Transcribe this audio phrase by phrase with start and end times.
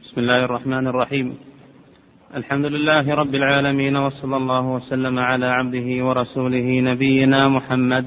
[0.00, 1.34] بسم الله الرحمن الرحيم.
[2.36, 8.06] الحمد لله رب العالمين وصلى الله وسلم على عبده ورسوله نبينا محمد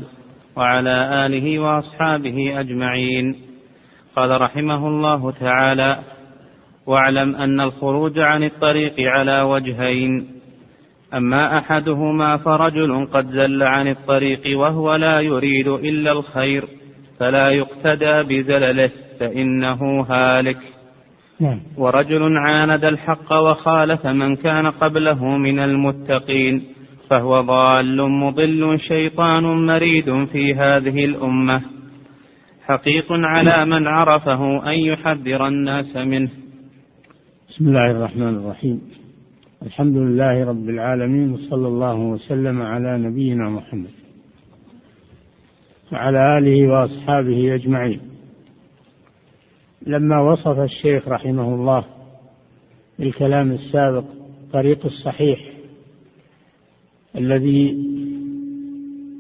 [0.56, 3.36] وعلى آله وأصحابه أجمعين.
[4.16, 6.00] قال رحمه الله تعالى
[6.86, 10.28] واعلم أن الخروج عن الطريق على وجهين
[11.14, 16.64] أما أحدهما فرجل قد زل عن الطريق وهو لا يريد إلا الخير
[17.20, 20.60] فلا يقتدى بزلله فإنه هالك.
[21.40, 21.60] نعم.
[21.78, 26.64] ورجل عاند الحق وخالف من كان قبله من المتقين
[27.10, 31.62] فهو ضال مضل شيطان مريد في هذه الأمة.
[32.66, 36.30] حقيق على من عرفه أن يحذر الناس منه.
[37.50, 38.82] بسم الله الرحمن الرحيم.
[39.64, 43.92] الحمد لله رب العالمين وصلى الله وسلم على نبينا محمد
[45.92, 48.13] وعلى آله وأصحابه أجمعين.
[49.88, 51.86] لما وصف الشيخ رحمه الله
[53.00, 54.06] الكلام السابق
[54.54, 55.40] طريق الصحيح
[57.16, 57.78] الذي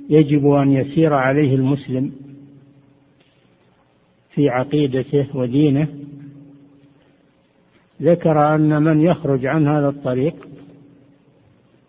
[0.09, 2.11] يجب أن يسير عليه المسلم
[4.29, 5.87] في عقيدته ودينه
[8.01, 10.47] ذكر أن من يخرج عن هذا الطريق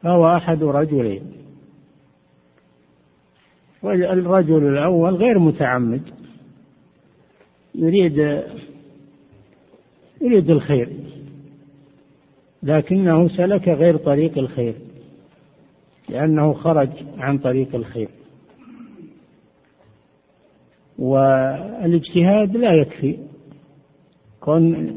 [0.03, 1.23] فهو أحد رجلين.
[3.83, 6.03] والرجل الأول غير متعمد
[7.75, 8.43] يريد
[10.21, 10.89] يريد الخير
[12.63, 14.75] لكنه سلك غير طريق الخير
[16.09, 18.09] لأنه خرج عن طريق الخير.
[20.99, 23.17] والاجتهاد لا يكفي.
[24.41, 24.95] كون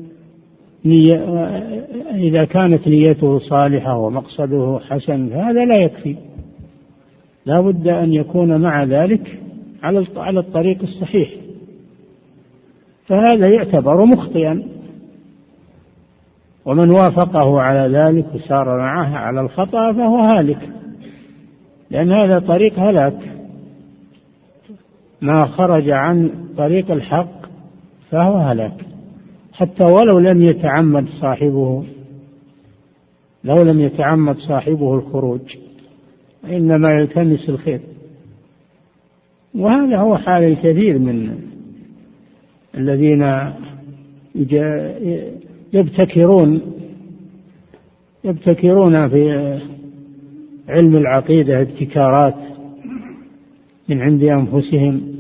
[0.86, 1.16] نية
[2.16, 6.16] إذا كانت نيته صالحة ومقصده حسن فهذا لا يكفي.
[7.46, 9.40] لا بد أن يكون مع ذلك
[9.84, 11.30] على على الطريق الصحيح.
[13.06, 14.77] فهذا يعتبر مخطئا.
[16.68, 20.70] ومن وافقه على ذلك وسار معه على الخطأ فهو هالك.
[21.92, 23.20] لأن هذا طريق هلاك.
[25.22, 27.46] ما خرج عن طريق الحق
[28.12, 28.86] فهو هلاك.
[29.54, 31.84] حتى ولو لم يتعمد صاحبه
[33.44, 35.56] لو لم يتعمد صاحبه الخروج
[36.50, 37.82] إنما يلتمس الخير.
[39.56, 41.40] وهذا هو حال الكثير من
[42.78, 43.24] الذين
[45.78, 46.62] يبتكرون
[48.24, 49.32] يبتكرون في
[50.70, 52.36] علم العقيدة ابتكارات
[53.90, 55.18] من عند أنفسهم.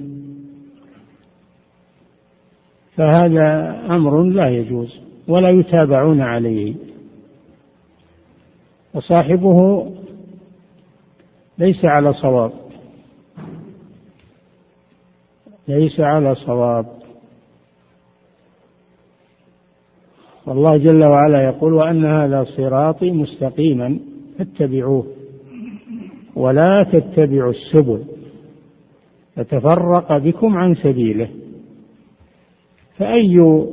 [2.96, 6.76] فهذا أمر لا يجوز ولا يتابعون عليه.
[8.94, 9.90] وصاحبه
[11.58, 12.52] ليس على صواب
[15.68, 16.97] ليس على صواب.
[20.48, 24.00] والله جل وعلا يقول وأن هذا صراطي مستقيما
[24.38, 25.08] فاتبعوه.
[26.36, 28.04] ولا تتبعوا السبل
[29.36, 31.30] فتفرق بكم عن سبيله.
[32.98, 33.66] فأي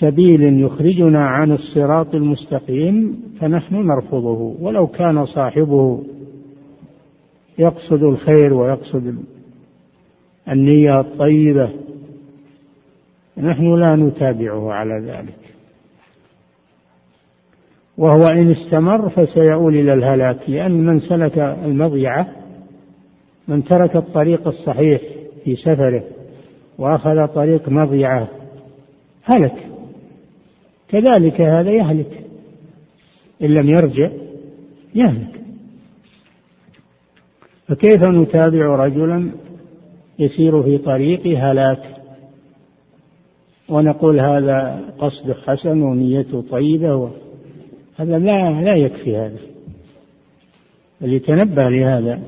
[0.00, 6.02] سبيل يخرجنا عن الصراط المستقيم فنحن نرفضه ولو كان صاحبه
[7.58, 9.14] يقصد الخير ويقصد
[10.48, 11.70] النية الطيبة.
[13.38, 15.38] نحن لا نتابعه على ذلك.
[17.98, 22.28] وهو إن استمر فسيؤول إلى الهلاك لأن من سلك المضيعة
[23.48, 25.00] من ترك الطريق الصحيح
[25.44, 26.04] في سفره
[26.78, 28.28] وأخذ طريق مضيعة
[29.22, 29.56] هلك.
[30.88, 32.20] كذلك هذا يهلك.
[33.42, 34.10] إن لم يرجع
[34.94, 35.40] يهلك.
[37.68, 39.30] فكيف نتابع رجلا
[40.18, 41.95] يسير في طريق هلاك؟
[43.68, 47.10] ونقول هذا قصده حسن ونيته طيبة
[47.96, 49.38] هذا لا لا يكفي هذا.
[51.00, 52.20] فليتنبه لهذا.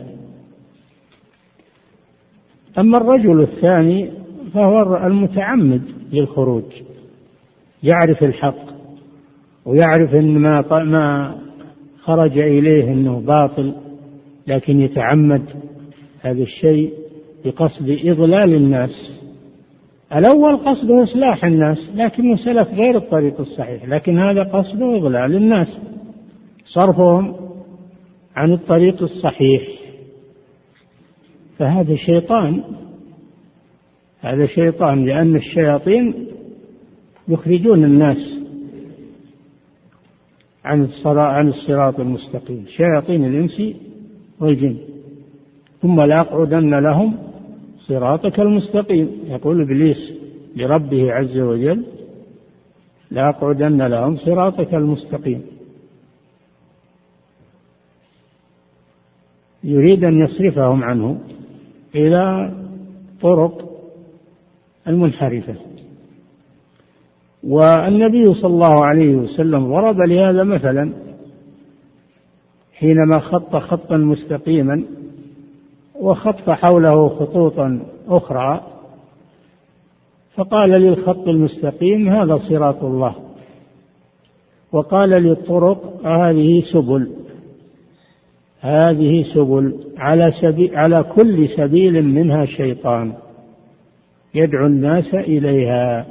[2.78, 4.10] أما الرجل الثاني
[4.54, 5.82] فهو المتعمد
[6.12, 6.64] للخروج
[7.82, 8.78] يعرف الحق
[9.64, 11.34] ويعرف إن ما ما
[12.00, 13.74] خرج إليه إنه باطل
[14.46, 15.42] لكن يتعمد
[16.20, 16.92] هذا الشيء
[17.44, 19.17] بقصد إضلال الناس.
[20.16, 25.68] الأول قصده إصلاح الناس لكنه سلك غير الطريق الصحيح لكن هذا قصده إضلال الناس.
[26.64, 27.36] صرفهم
[28.36, 29.62] عن الطريق الصحيح.
[31.58, 32.62] فهذا شيطان.
[34.20, 36.26] هذا شيطان لأن الشياطين
[37.28, 38.38] يخرجون الناس
[40.64, 42.64] عن عن الصراط المستقيم.
[42.66, 43.62] شياطين الإنس
[44.40, 44.76] والجن.
[45.82, 47.27] ثم لأقعدن لهم
[47.88, 49.10] صراطك المستقيم.
[49.26, 50.12] يقول إبليس
[50.56, 51.84] لربه عز وجل
[53.10, 55.42] لأقعدن لهم صراطك المستقيم.
[59.64, 61.20] يريد أن يصرفهم عنه
[61.94, 62.54] إلى
[63.20, 63.68] طرق
[64.88, 65.54] المنحرفة.
[67.42, 70.92] والنبي صلى الله عليه وسلم ضرب لهذا مثلا
[72.72, 74.84] حينما خط خطا مستقيما
[76.00, 78.60] وخط حوله خطوطا أخرى
[80.34, 83.14] فقال للخط المستقيم هذا صراط الله.
[84.72, 87.12] وقال للطرق هذه سبل.
[88.60, 93.14] هذه سبل على سبيل على كل سبيل منها شيطان
[94.34, 96.06] يدعو الناس إليها.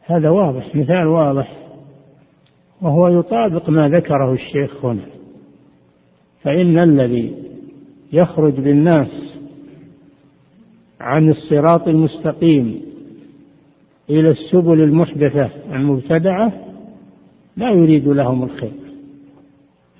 [0.00, 1.56] هذا واضح مثال واضح.
[2.82, 5.19] وهو يطابق ما ذكره الشيخ هنا.
[6.42, 7.34] فإن الذي
[8.12, 9.38] يخرج بالناس
[11.00, 12.80] عن الصراط المستقيم
[14.10, 16.52] إلى السبل المحدثة المبتدعة
[17.56, 18.72] لا يريد لهم الخير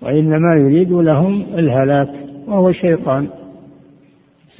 [0.03, 2.15] وإنما يريد لهم الهلاك
[2.47, 3.29] وهو شيطان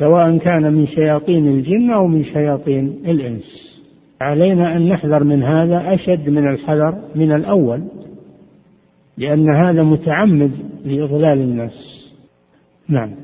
[0.01, 3.81] سواء كان من شياطين الجن أو من شياطين الإنس.
[4.21, 7.85] علينا أن نحذر من هذا أشد من الحذر من الأول.
[9.19, 10.53] لأن هذا متعمد
[10.85, 12.01] لإضلال الناس.
[12.89, 13.15] نعم.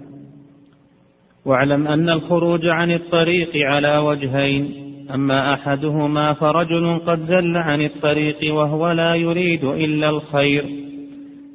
[1.44, 8.92] واعلم أن الخروج عن الطريق على وجهين أما أحدهما فرجل قد زل عن الطريق وهو
[8.92, 10.64] لا يريد إلا الخير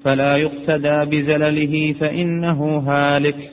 [0.04, 3.52] فلا يقتدى بزلله فإنه هالك.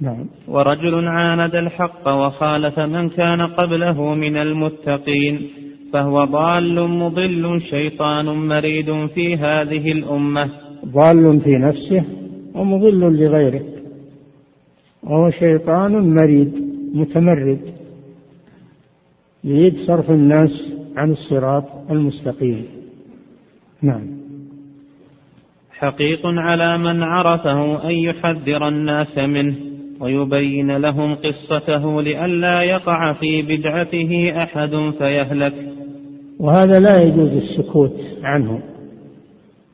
[0.00, 0.26] نعم.
[0.48, 5.48] ورجل عاند الحق وخالف من كان قبله من المتقين.
[5.92, 10.50] فهو ضال مضل شيطان مريد في هذه الأمة.
[10.86, 12.04] ضال في نفسه
[12.54, 13.62] ومضل لغيره.
[15.02, 16.52] وهو شيطان مريد
[16.94, 17.60] متمرد.
[19.44, 22.64] يريد صرف الناس عن الصراط المستقيم.
[23.82, 24.16] نعم.
[25.70, 29.56] حقيق على من عرفه أن يحذر الناس منه
[30.00, 35.75] ويبين لهم قصته لئلا يقع في بدعته أحد فيهلك.
[36.40, 38.62] وهذا لا يجوز السكوت عنه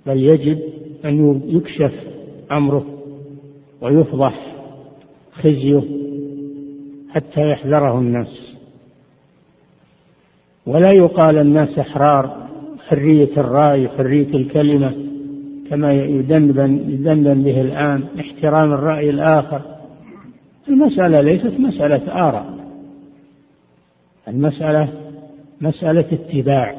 [0.07, 0.59] بل يجب
[1.05, 1.95] أن يكشف
[2.53, 2.87] أمره
[3.81, 4.57] ويفضح
[5.33, 5.83] خزيه
[7.11, 8.57] حتى يحذره الناس.
[10.67, 12.49] ولا يقال الناس أحرار
[12.89, 14.95] حرية الرأي حرية الكلمة
[15.71, 19.63] كما يدندن يدندن به الآن احترام الرأي الآخر.
[20.69, 22.55] المسألة ليست مسألة آراء.
[24.29, 25.02] المسألة
[25.63, 26.77] مسألة اتباع.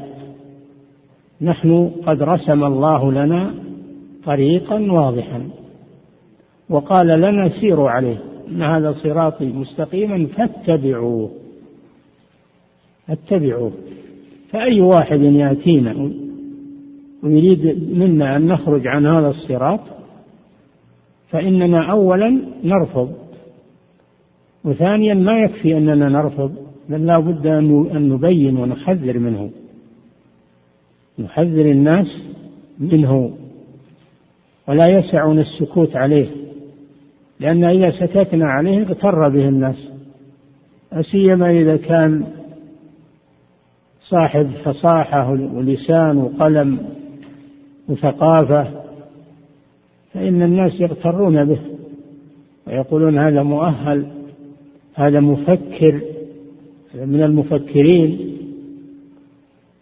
[1.42, 3.54] نحن قد رسم الله لنا
[4.26, 5.50] طريقا واضحا
[6.70, 11.32] وقال لنا سيروا عليه إن هذا صراطي مستقيما فاتبعوه.
[13.10, 13.72] اتبعوه
[14.50, 16.12] فأي واحد يأتينا
[17.24, 19.80] ويريد منا أن نخرج عن هذا الصراط
[21.30, 23.12] فإننا أولا نرفض
[24.66, 26.63] وثانيا ما يكفي أننا نرفض.
[26.90, 29.50] بل لا بد أن نبين ونحذر منه.
[31.20, 32.24] نحذر الناس
[32.80, 33.38] منه.
[34.68, 36.28] ولا يسعنا السكوت عليه.
[37.40, 39.90] لأن إذا سكتنا عليه اغتر به الناس.
[41.12, 42.26] سيما إذا كان
[44.10, 46.80] صاحب فصاحة ولسان وقلم
[47.90, 48.68] وثقافة
[50.14, 51.60] فإن الناس يغترون به.
[52.68, 54.08] ويقولون هذا مؤهل
[54.96, 56.02] هذا مفكر.
[56.96, 58.38] من المفكرين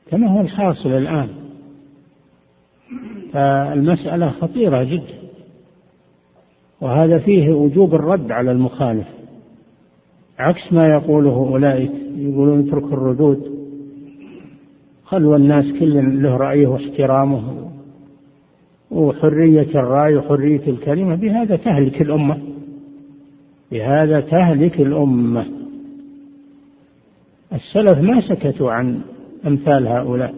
[0.09, 1.29] كما هو الحاصل الآن
[3.33, 5.21] فالمسألة خطيرة جدا
[6.81, 9.07] وهذا فيه وجوب الرد على المخالف
[10.39, 13.61] عكس ما يقوله أولئك يقولون اترك الردود.
[15.03, 17.71] خلوا الناس كل له رأيه واحترامه
[18.91, 22.37] وحرية الرأي وحرية الكلمة بهذا تهلك الأمة
[23.71, 25.60] بهذا تهلك الأمة.
[27.53, 29.01] السلف ما سكتوا عن
[29.47, 30.35] أمثال هؤلاء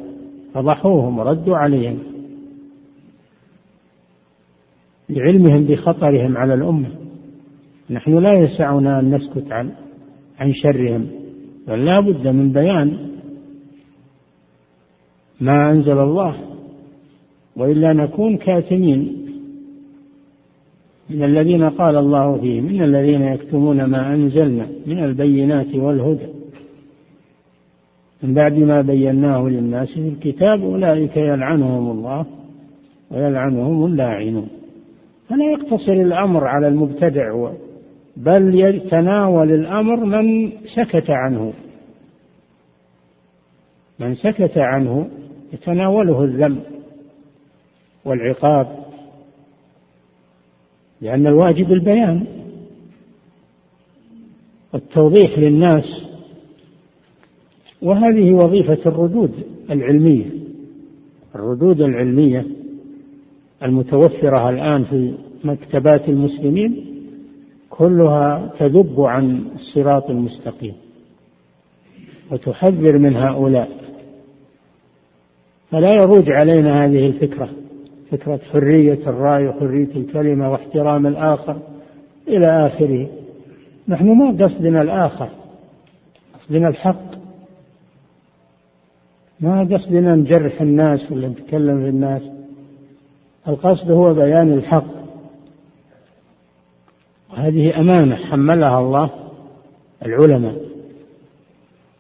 [0.54, 2.00] فضحوهم وردوا عليهم
[5.10, 6.88] لعلمهم بخطرهم على الأمة.
[7.90, 9.72] نحن لا يسعنا أن نسكت عن
[10.40, 11.08] عن شرهم
[11.68, 13.10] بل لا بد من بيان
[15.42, 16.36] ما أنزل الله
[17.56, 19.24] وإلا نكون كاتمين.
[21.10, 26.33] من الذين قال الله فيهم من الذين يكتمون ما أنزلنا من البينات والهدى.
[28.24, 32.26] من بعد ما بيناه للناس في الكتاب أولئك يلعنهم الله
[33.12, 34.48] ويلعنهم اللاعنون.
[35.30, 37.52] فلا يقتصر الأمر على المبتدع
[38.18, 41.54] بل يتناول الأمر من سكت عنه.
[44.00, 45.10] من سكت عنه
[45.54, 46.60] يتناوله الذم
[48.06, 48.84] والعقاب
[51.02, 52.26] لأن الواجب البيان
[54.74, 56.03] والتوضيح للناس
[57.84, 59.32] وهذه وظيفة الردود
[59.72, 60.26] العلمية.
[61.36, 62.46] الردود العلمية
[63.64, 65.14] المتوفرة الآن في
[65.44, 66.86] مكتبات المسلمين
[67.70, 70.74] كلها تذب عن الصراط المستقيم
[72.32, 73.70] وتحذر من هؤلاء.
[75.72, 77.50] فلا يروج علينا هذه الفكرة
[78.12, 81.58] فكرة حرية الرأي وحرية الكلمة واحترام الآخر
[82.28, 83.08] إلى آخره.
[83.88, 85.30] نحن ما قصدنا الآخر
[86.40, 87.23] قصدنا الحق.
[89.44, 92.22] ما قصدنا نجرح الناس ولا نتكلم في الناس.
[93.48, 94.86] القصد هو بيان الحق.
[97.32, 99.10] وهذه أمانة حملها الله
[100.06, 100.56] العلماء.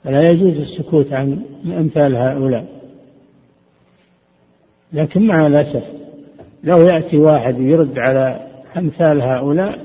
[0.04, 2.66] فلا يجوز السكوت عن أمثال هؤلاء.
[4.94, 5.84] لكن مع الأسف
[6.64, 8.48] لو يأتي واحد يرد على
[8.78, 9.80] أمثال هؤلاء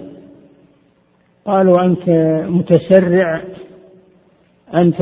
[1.44, 2.08] قالوا أنت
[2.48, 3.42] متسرع
[4.74, 5.00] أنت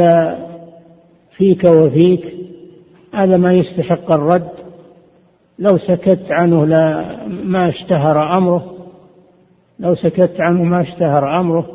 [1.37, 2.35] فيك وفيك
[3.14, 4.50] هذا ما يستحق الرد.
[5.59, 8.75] لو سكت عنه لا ما اشتهر أمره.
[9.81, 11.66] لو سكت عنه ما اشتهر أمره.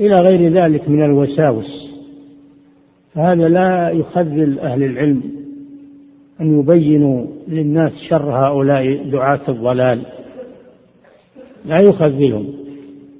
[0.00, 1.90] إلى غير ذلك من الوساوس.
[3.14, 5.22] فهذا لا يخذل أهل العلم
[6.40, 10.02] أن يبينوا للناس شر هؤلاء دعاة الضلال.
[11.64, 12.46] لا يخذلهم.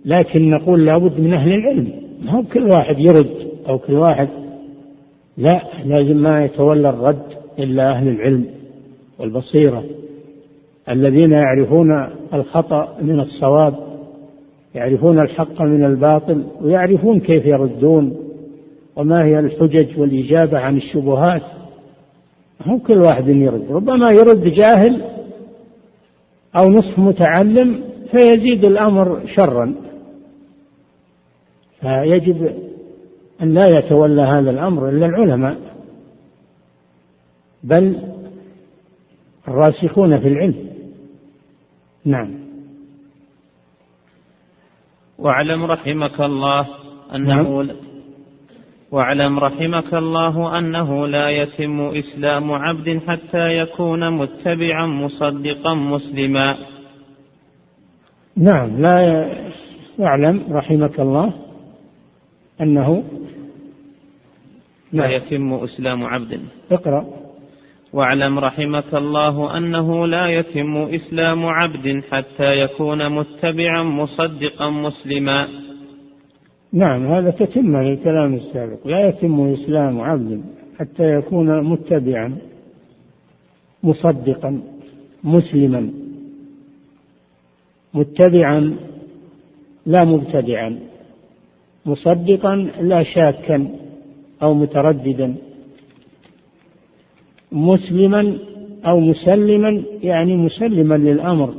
[0.04, 1.92] لكن نقول لابد من أهل العلم.
[2.24, 4.28] ما هو كل واحد يرد أو كل واحد
[5.36, 7.22] لا لازم ما يتولى الرد
[7.58, 8.46] إلا أهل العلم
[9.18, 9.84] والبصيرة.
[10.88, 11.88] الذين يعرفون
[12.34, 13.74] الخطأ من الصواب
[14.74, 18.16] يعرفون الحق من الباطل ويعرفون كيف يردون
[18.96, 21.42] وما هي الحجج والإجابة عن الشبهات.
[22.62, 25.02] هو كل واحد يرد ربما يرد جاهل
[26.56, 29.74] أو نصف متعلم فيزيد الأمر شرا.
[31.80, 32.65] فيجب
[33.42, 35.56] أن لا يتولى هذا الأمر إلا العلماء.
[37.62, 37.96] بل
[39.48, 40.66] الراسخون في العلم.
[42.04, 42.46] نعم.
[45.18, 46.68] واعلم رحمك الله
[47.14, 47.70] أنه نعم.
[48.90, 56.56] واعلم رحمك الله أنه لا يتم إسلام عبد حتى يكون متبعا مصدقا مسلما.
[58.36, 58.82] نعم.
[58.82, 59.26] لا
[59.98, 61.45] يعلم رحمك الله.
[62.60, 63.04] أنه
[64.92, 65.16] لا.
[65.16, 66.40] يتم إسلام عبد.
[66.70, 67.06] اقرأ.
[67.92, 75.48] واعلم رحمك الله أنه لا يتم إسلام عبد حتى يكون متبعا مصدقا مسلما.
[76.72, 78.86] نعم هذا تتم للكلام السابق.
[78.86, 80.44] لا يتم إسلام عبد
[80.78, 82.36] حتى يكون متبعا
[83.82, 84.60] مصدقا
[85.24, 85.90] مسلما.
[87.94, 88.76] متبعا
[89.86, 90.78] لا مبتدعا.
[91.86, 93.68] مصدقا لا شاكا
[94.42, 95.34] أو مترددا.
[97.52, 98.38] مسلما
[98.86, 101.54] أو مسلما يعني مسلما للأمر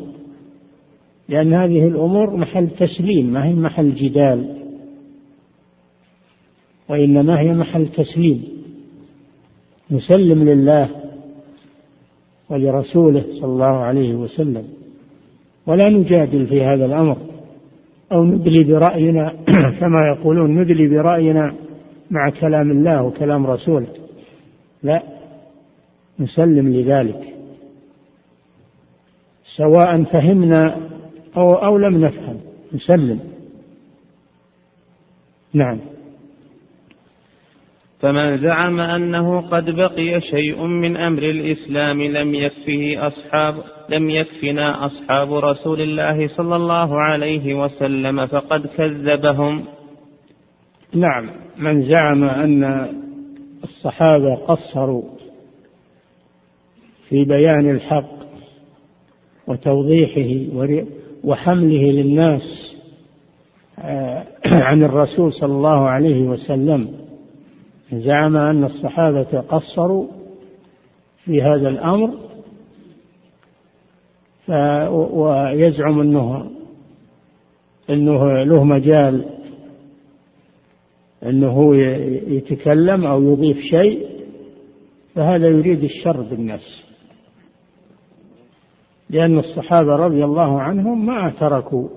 [1.29, 4.57] لأن هذه الأمور محل تسليم ما هي محل جدال
[6.89, 8.43] وإنما هي محل تسليم.
[9.91, 10.89] نسلم لله
[12.49, 14.63] ولرسوله صلى الله عليه وسلم.
[15.67, 17.17] ولا نجادل في هذا الأمر.
[18.11, 19.35] أو ندلي برأينا
[19.79, 21.53] كما يقولون ندلي برأينا
[22.11, 23.87] مع كلام الله وكلام رسوله
[24.83, 25.03] لا
[26.19, 27.33] نسلم لذلك.
[29.57, 30.89] سواء فهمنا
[31.37, 32.37] أو, أو لم نفهم
[32.73, 33.19] نسلم.
[35.53, 35.79] نعم.
[37.99, 43.55] فمن زعم أنه قد بقي شيء من أمر الإسلام لم يكفه أصحاب
[43.89, 49.63] لم يكفنا أصحاب رسول الله صلى الله عليه وسلم فقد كذبهم.
[50.93, 52.87] نعم من زعم أن
[53.63, 55.03] الصحابة قصروا
[57.09, 58.17] في بيان الحق
[59.47, 60.55] وتوضيحه
[61.23, 62.73] وحمله للناس
[63.79, 67.06] آه، عن الرسول صلى الله عليه وسلم
[67.93, 70.07] زعم أن الصحابة قصروا
[71.25, 72.13] في هذا الأمر
[75.13, 76.51] ويزعم أنه
[77.89, 79.25] أنه له مجال
[81.23, 81.75] أنه
[82.27, 84.07] يتكلم أو يضيف شيء
[85.15, 86.83] فهذا يريد الشر بالناس
[89.09, 91.89] لأن الصحابة رضي الله عنهم ما تركوا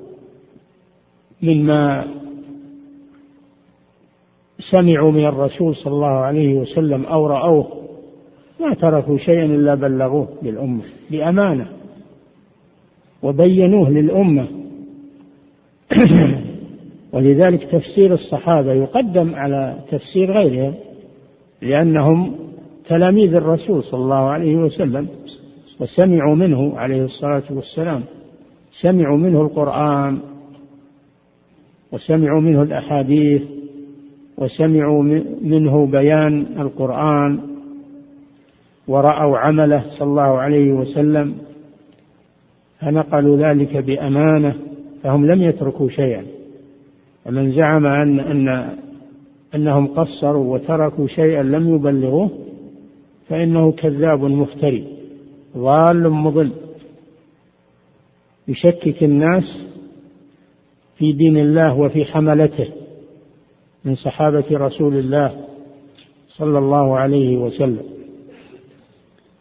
[1.42, 2.04] مما
[4.70, 7.80] سمعوا من الرسول صلى الله عليه وسلم أو رأوه
[8.60, 11.66] ما تركوا شيئا إلا بلغوه للأمة بأمانة
[13.22, 14.46] وبينوه للأمة.
[17.12, 20.74] ولذلك تفسير الصحابة يقدم على تفسير غيرهم
[21.62, 22.34] لأنهم
[22.88, 25.08] تلاميذ الرسول صلى الله عليه وسلم
[25.80, 28.02] وسمعوا منه عليه الصلاة والسلام
[28.80, 30.18] سمعوا منه القرآن
[31.92, 33.42] وسمعوا منه الأحاديث.
[34.40, 35.02] وسمعوا
[35.42, 37.40] منه بيان القرآن
[38.88, 41.34] ورأوا عمله صلى الله عليه وسلم
[42.80, 44.54] فنقلوا ذلك بأمانة
[45.02, 46.24] فهم لم يتركوا شيئا.
[47.26, 48.76] ومن زعم أن أن
[49.54, 52.30] أنهم قصروا وتركوا شيئا لم يبلغوه
[53.28, 54.96] فإنه كذاب مفتري
[55.56, 56.52] ضال مضل.
[58.48, 59.66] يشكك الناس
[60.98, 62.68] في دين الله وفي حملته.
[63.84, 65.44] من صحابة رسول الله
[66.28, 67.82] صلى الله عليه وسلم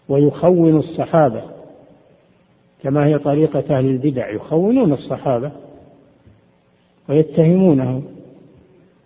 [0.10, 1.44] ويخون الصحابة
[2.84, 5.52] كما هي طريقة أهل البدع يخونون الصحابة
[7.10, 8.04] ويتهمونهم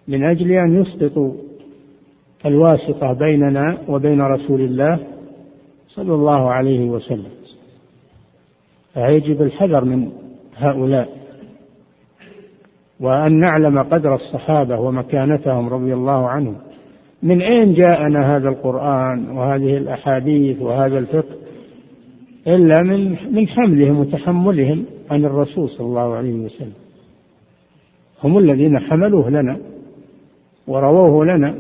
[0.08, 1.34] من أجل أن يسقطوا
[2.46, 5.00] الواسطة بيننا وبين رسول الله
[5.88, 7.32] صلى الله عليه وسلم.
[8.94, 10.12] فيجب الحذر من
[10.56, 11.23] هؤلاء.
[13.04, 16.56] وأن نعلم قدر الصحابة ومكانتهم رضي الله عنهم.
[17.24, 21.36] من أين جاءنا هذا القرآن وهذه الأحاديث وهذا الفقه؟
[22.48, 26.74] إلا من من حملهم وتحملهم عن الرسول صلى الله عليه وسلم.
[28.24, 29.58] هم الذين حملوه لنا
[30.68, 31.56] ورووه لنا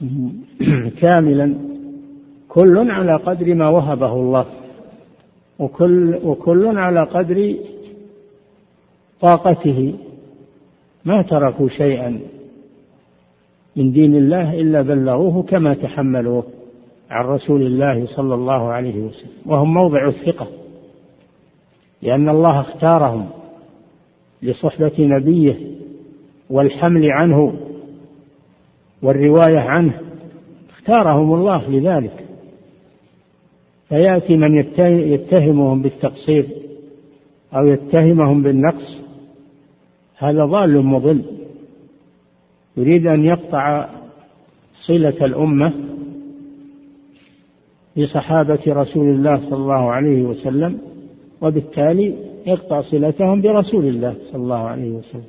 [1.00, 1.54] كاملا
[2.48, 4.46] كل على قدر ما وهبه الله.
[5.58, 7.54] وكل وكل على قدر
[9.22, 9.94] طاقته.
[11.04, 12.20] ما تركوا شيئا
[13.76, 16.44] من دين الله إلا بلغوه كما تحملوه
[17.10, 20.46] عن رسول الله صلى الله عليه وسلم وهم موضع الثقة
[22.02, 23.28] لأن الله اختارهم
[24.42, 25.56] لصحبة نبيه
[26.50, 27.54] والحمل عنه
[29.02, 30.00] والرواية عنه
[30.70, 32.24] اختارهم الله لذلك.
[33.88, 34.54] فيأتي من
[34.88, 36.48] يتهمهم بالتقصير
[37.54, 39.01] أو يتهمهم بالنقص
[40.22, 41.22] هذا ضال مضل.
[42.76, 43.88] يريد أن يقطع
[44.86, 45.72] صلة الأمة
[47.98, 50.78] بصحابة رسول الله صلى الله عليه وسلم
[51.40, 52.14] وبالتالي
[52.46, 55.24] يقطع صلتهم برسول الله صلى الله عليه وسلم.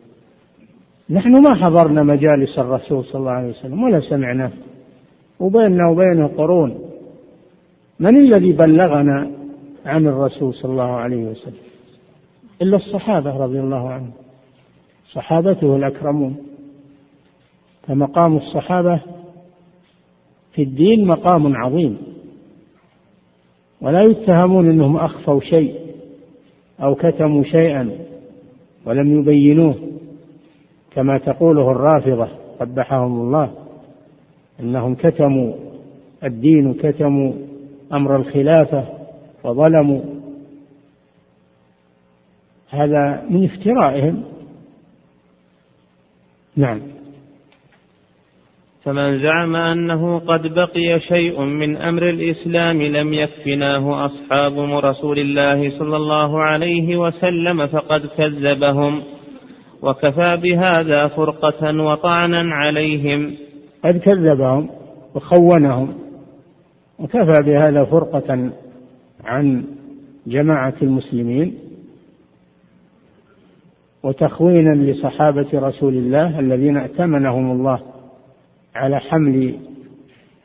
[1.09, 4.51] نحن ما حضرنا مجالس الرسول صلى الله عليه وسلم ولا سمعناه
[5.39, 6.79] وبيننا وبينه قرون
[7.99, 9.31] من الذي بلغنا
[9.85, 11.63] عن الرسول صلى الله عليه وسلم؟
[12.61, 14.11] إلا الصحابة رضي الله عنهم.
[15.11, 16.37] صحابته الأكرمون
[17.87, 19.01] فمقام الصحابة
[20.51, 21.97] في الدين مقام عظيم.
[23.81, 25.79] ولا يتهمون أنهم أخفوا شيء
[26.83, 27.91] أو كتموا شيئا
[28.85, 29.75] ولم يبينوه.
[30.91, 32.27] كما تقوله الرافضة
[32.59, 33.51] قبحهم الله
[34.59, 35.53] إنهم كتموا
[36.23, 37.33] الدين وكتموا
[37.93, 38.85] أمر الخلافة
[39.43, 40.01] وظلموا.
[42.69, 44.23] هذا من افترائهم.
[46.57, 46.81] نعم.
[48.83, 54.53] فمن زعم أنه قد بقي شيء من أمر الإسلام لم يكفناه أصحاب
[54.85, 59.01] رسول الله صلى الله عليه وسلم فقد كذبهم.
[59.81, 63.33] وكفى بهذا فرقة وطعنا عليهم.
[63.85, 64.69] قد كذبهم
[65.15, 65.93] وخونهم.
[66.99, 68.49] وكفى بهذا فرقة
[69.23, 69.63] عن
[70.27, 71.53] جماعة المسلمين.
[74.03, 77.79] وتخوينا لصحابة رسول الله الذين ائتمنهم الله
[78.75, 79.55] على حمل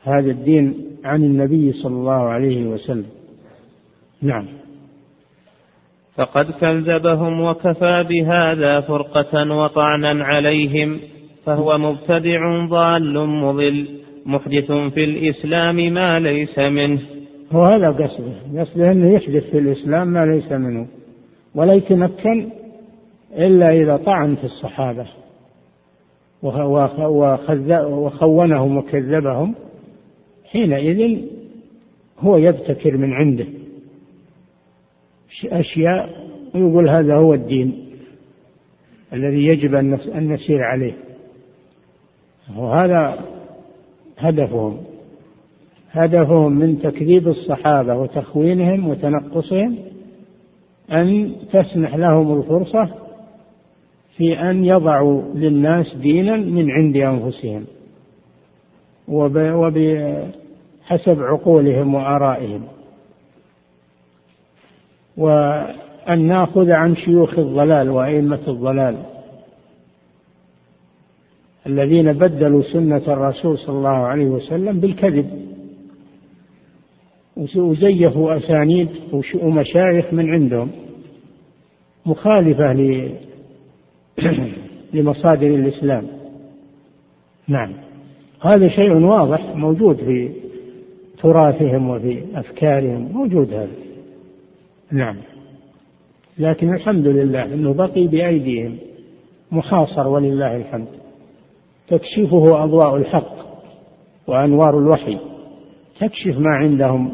[0.03, 3.05] هذا الدين عن النبي صلى الله عليه وسلم.
[4.21, 4.45] نعم.
[6.15, 10.99] فقد كذبهم وكفى بهذا فرقة وطعنا عليهم
[11.45, 13.85] فهو مبتدع ضال مضل
[14.25, 17.01] محدث في الإسلام ما ليس منه.
[17.51, 20.87] هو هذا قصده قصده أنه يحدث في الإسلام ما ليس منه
[21.55, 22.49] ولا يتمكن
[23.37, 25.05] إلا إذا طعن في الصحابة.
[27.87, 29.55] وخونهم وكذبهم.
[30.45, 31.19] حينئذ
[32.19, 33.45] هو يبتكر من عنده.
[35.45, 37.89] أشياء ويقول هذا هو الدين
[39.13, 40.93] الذي يجب أن نسير عليه.
[42.57, 43.25] وهذا
[44.17, 44.77] هدفهم.
[45.91, 49.77] هدفهم من تكذيب الصحابة وتخوينهم وتنقصهم
[50.91, 53.08] أن تسنح لهم الفرصة
[54.19, 57.65] في أن يضعوا للناس دينا من عند أنفسهم
[59.07, 60.31] وبهذا
[60.83, 62.63] حسب عقولهم وآرائهم.
[65.17, 68.97] وأن نأخذ عن شيوخ الضلال وأئمة الضلال
[71.67, 75.49] الذين بدلوا سنة الرسول صلى الله عليه وسلم بالكذب.
[77.55, 78.89] وزيفوا أسانيد
[79.41, 80.71] ومشايخ من عندهم
[82.05, 82.71] مخالفة
[84.93, 86.07] لمصادر الإسلام.
[87.47, 87.73] نعم.
[88.41, 90.31] هذا شيء واضح موجود في
[91.21, 93.71] تراثهم وفي أفكارهم موجود هذا.
[94.91, 95.15] نعم.
[96.37, 98.77] لكن الحمد لله أنه بقي بأيديهم
[99.51, 100.87] محاصر ولله الحمد.
[101.87, 103.35] تكشفه أضواء الحق
[104.27, 105.17] وأنوار الوحي.
[105.99, 107.13] تكشف ما عندهم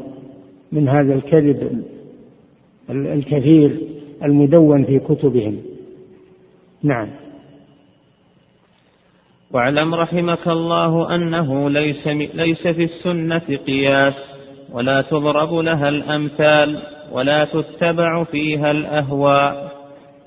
[0.71, 1.83] من هذا الكذب
[2.89, 3.77] الكثير
[4.23, 5.57] المدون في كتبهم.
[6.83, 7.09] نعم.
[9.51, 14.13] واعلم رحمك الله أنه ليس, ليس في السنة قياس
[14.71, 19.71] ولا تضرب لها الأمثال ولا تتبع فيها الأهواء.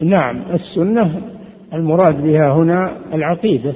[0.01, 1.23] نعم السنة
[1.73, 3.75] المراد بها هنا العقيدة.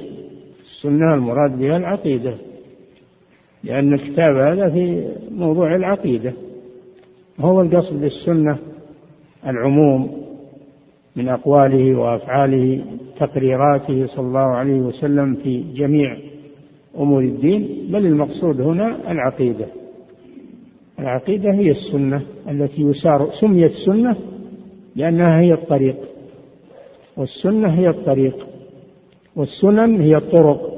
[0.65, 2.37] السنة المراد بها العقيدة
[3.63, 6.33] لأن الكتاب هذا في موضوع العقيدة.
[7.39, 8.57] هو القصد بالسنة
[9.47, 10.22] العموم.
[11.15, 12.83] من أقواله وأفعاله
[13.19, 16.17] تقريراته صلى الله عليه وسلم في جميع
[16.99, 19.65] أمور الدين بل المقصود هنا العقيدة.
[20.99, 24.15] العقيدة هي السنة التي يسار سميت سنة
[24.95, 25.95] لأنها هي الطريق.
[27.17, 28.47] والسنة هي الطريق.
[29.35, 30.73] والسنن هي الطرق.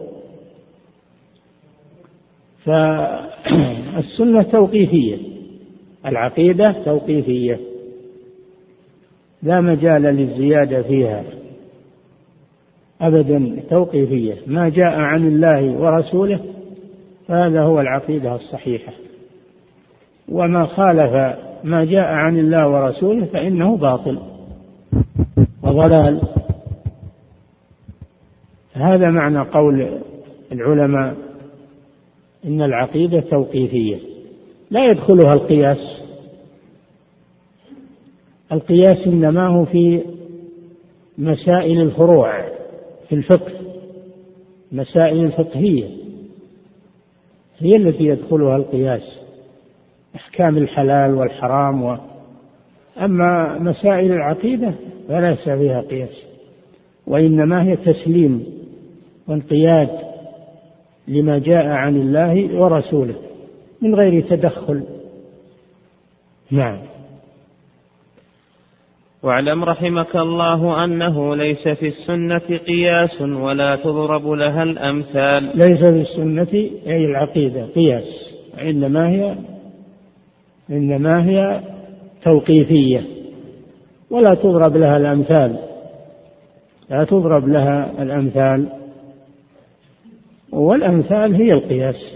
[2.63, 5.17] فالسنة توقيفية.
[6.06, 7.60] العقيدة توقيفية.
[9.45, 11.23] لا مجال للزيادة فيها
[13.01, 14.36] أبدا توقيفية.
[14.47, 16.39] ما جاء عن الله ورسوله
[17.27, 18.93] فهذا هو العقيدة الصحيحة.
[20.29, 24.19] وما خالف ما جاء عن الله ورسوله فإنه باطل
[25.63, 26.21] وضلال.
[28.73, 30.01] هذا معنى قول
[30.51, 31.15] العلماء
[32.45, 33.97] إن العقيدة توقيفية.
[34.71, 36.05] لا يدخلها القياس.
[38.51, 40.01] القياس إنما هو في
[41.17, 42.49] مسائل الفروع
[43.10, 43.53] في الفقه
[44.71, 45.89] مسائل الفقهية
[47.58, 49.19] هي التي يدخلها القياس
[50.15, 51.97] أحكام الحلال والحرام و.
[52.97, 54.73] أما مسائل العقيدة
[55.08, 56.23] فليس فيها قياس
[57.08, 58.45] وإنما هي تسليم
[59.27, 59.89] وانقياد
[61.08, 63.15] لما جاء عن الله ورسوله
[63.81, 64.84] من غير تدخل.
[66.51, 66.94] نعم.
[69.25, 75.57] واعلم رحمك الله أنه ليس في السنة قياس ولا تضرب لها الأمثال.
[75.57, 79.35] ليس في السنة أي العقيدة قياس إنما هي
[80.69, 81.61] إنما هي
[82.23, 83.01] توقيفية
[84.09, 85.57] ولا تضرب لها الأمثال
[86.89, 88.69] لا تضرب لها الأمثال.
[90.51, 92.15] والأمثال هي القياس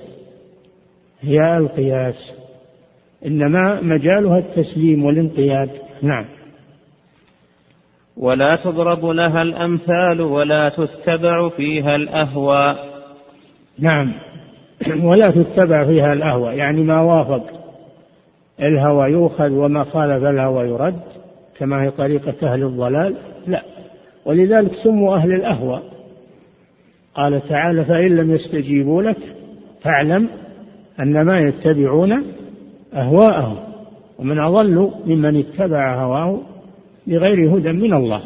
[1.22, 2.32] هي القياس
[3.26, 5.70] إنما مجالها التسليم والانقياد.
[6.02, 6.39] نعم.
[8.20, 12.86] ولا تضرب لها الأمثال ولا تتبع فيها الأهواء
[13.80, 14.14] نعم.
[15.10, 17.44] ولا تتبع فيها الأهواء يعني ما وافق.
[18.62, 21.00] الهوى يؤخذ وما خالف الهوى يرد
[21.58, 23.16] كما هي طريقة أهل الضلال.
[23.48, 23.64] لا.
[24.26, 25.82] ولذلك سموا أهل الأهوى.
[27.16, 29.18] قال تعالى فإن لم يستجيبوا لك
[29.82, 30.30] فاعلم
[31.00, 32.24] أنما يتبعون
[32.94, 33.58] أهواءهم
[34.20, 36.42] ومن أضل ممن اتبع هواه
[37.10, 38.24] بغير هدى من الله.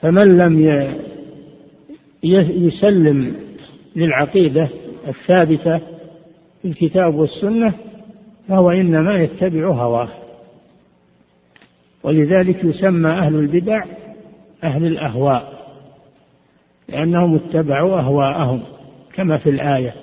[0.00, 0.58] فمن لم
[2.66, 3.36] يسلم
[3.96, 4.68] للعقيدة
[5.08, 5.78] الثابتة
[6.62, 7.74] في الكتاب والسنة
[8.48, 10.08] فهو إنما يتبع هواه.
[12.02, 13.84] ولذلك يسمى أهل البدع
[14.64, 15.60] أهل الأهواء
[16.88, 18.62] لأنهم اتبعوا أهواءهم
[19.14, 19.94] كما في الآية.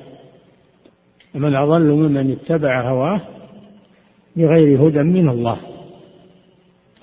[1.36, 3.22] ومن أضل ممن اتبع هواه
[4.36, 5.58] بغير هدى من الله.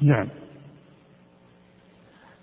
[0.02, 0.28] نعم.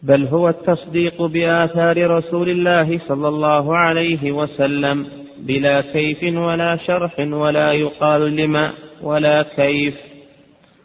[0.04, 5.08] بل هو التصديق بآثار رسول الله صلى الله عليه وسلم
[5.40, 9.96] بلا كيف ولا شرح ولا يقال لما ولا كيف.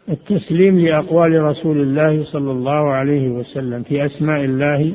[0.09, 4.93] التسليم لأقوال رسول الله صلى الله عليه وسلم في أسماء الله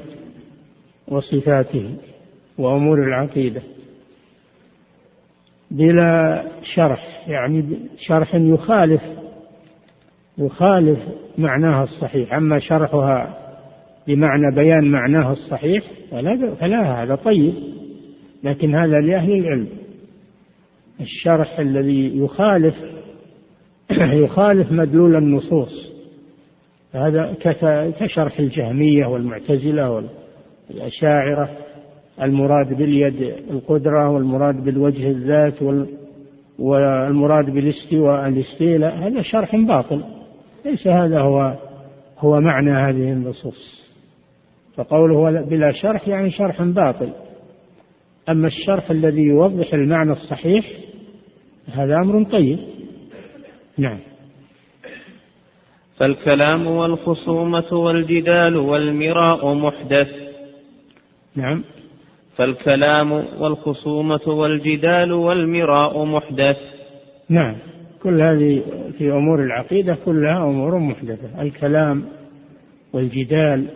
[1.08, 1.94] وصفاته
[2.58, 3.62] وأمور العقيدة.
[5.70, 9.02] بلا شرح يعني شرح يخالف
[10.38, 10.98] يخالف
[11.38, 12.34] معناها الصحيح.
[12.34, 13.38] أما شرحها
[14.06, 17.54] بمعنى بيان معناها الصحيح فلا, فلا هذا طيب.
[18.44, 19.68] لكن هذا لأهل العلم.
[21.00, 22.74] الشرح الذي يخالف
[24.24, 25.92] يخالف مدلول النصوص.
[26.92, 27.34] هذا
[28.00, 30.08] كشرح الجهمية والمعتزلة
[30.70, 31.50] والأشاعرة.
[32.22, 35.62] المراد باليد القدرة والمراد بالوجه الذات
[36.58, 38.96] والمراد بالاستواء الاستيلاء.
[38.96, 40.02] هذا شرح باطل.
[40.64, 41.58] ليس هذا هو
[42.18, 43.82] هو معنى هذه النصوص.
[44.76, 47.12] فقوله بلا شرح يعني شرح باطل.
[48.28, 50.66] أما الشرح الذي يوضح المعنى الصحيح
[51.66, 52.58] هذا أمر طيب.
[53.78, 53.98] نعم.
[55.96, 60.08] فالكلام والخصومة والجدال والمراء محدث.
[61.36, 61.64] نعم.
[62.36, 66.58] فالكلام والخصومة والجدال والمراء محدث.
[67.28, 67.56] نعم.
[68.02, 68.62] كل هذه
[68.98, 71.42] في أمور العقيدة كلها أمور محدثة.
[71.42, 72.04] الكلام
[72.92, 73.68] والجدال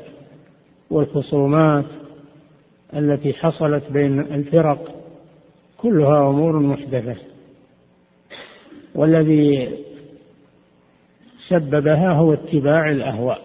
[0.90, 1.84] والخصومات
[2.94, 4.94] التي حصلت بين الفرق
[5.76, 7.16] كلها أمور محدثة.
[8.94, 9.68] والذي
[11.48, 13.40] سببها هو اتباع الأهواء.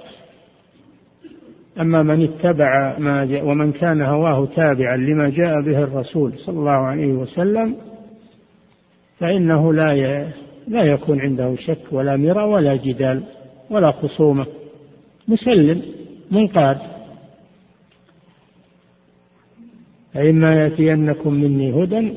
[1.80, 6.88] أما من اتبع ما جاء ومن كان هواه تابعا لما جاء به الرسول صلى الله
[6.88, 7.76] عليه وسلم
[9.20, 9.94] فإنه لا
[10.68, 13.24] لا يكون عنده شك ولا مرى ولا جدال
[13.70, 14.46] ولا خصومة.
[15.28, 15.82] مسلم
[16.32, 16.78] منقاد.
[20.14, 22.14] فإما يأتينكم مني هدى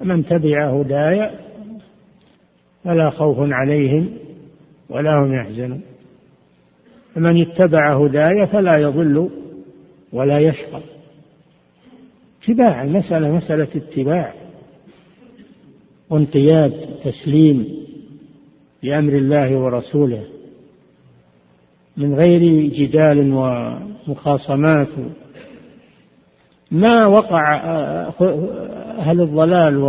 [0.00, 1.30] من تبع هداي
[2.84, 4.10] فلا خوف عليهم
[4.88, 5.80] ولا هم يحزنون.
[7.14, 9.30] فمن اتبع هداي فلا يضل
[10.12, 10.80] ولا يشقى.
[12.42, 14.43] اتباع المسألة مسألة اتباع.
[16.14, 16.72] وانقياد
[17.04, 17.68] تسليم
[18.82, 20.22] لأمر الله ورسوله.
[21.96, 24.88] من غير جدال ومخاصمات.
[26.70, 27.54] ما وقع
[28.98, 29.80] أهل الضلال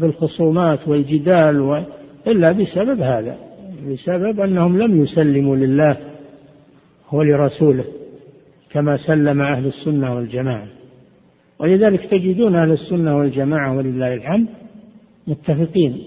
[0.00, 1.84] بالخصومات والجدال
[2.26, 3.36] إلا بسبب هذا
[3.88, 5.96] بسبب أنهم لم يسلموا لله
[7.12, 7.84] ولرسوله
[8.70, 10.68] كما سلم أهل السنة والجماعة.
[11.58, 14.46] ولذلك تجدون أهل السنة والجماعة ولله الحمد
[15.26, 16.04] متفقين.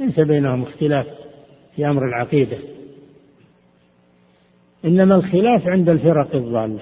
[0.00, 1.06] ليس بينهم اختلاف
[1.76, 2.58] في أمر العقيدة.
[4.84, 6.80] إنما الخلاف عند الفرق الضالة.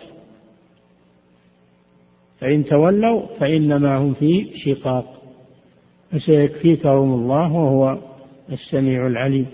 [2.41, 5.23] فإن تولوا فإنما هم في شقاق.
[6.13, 7.99] فسيكفيكهم الله وهو
[8.53, 9.47] السميع العليم.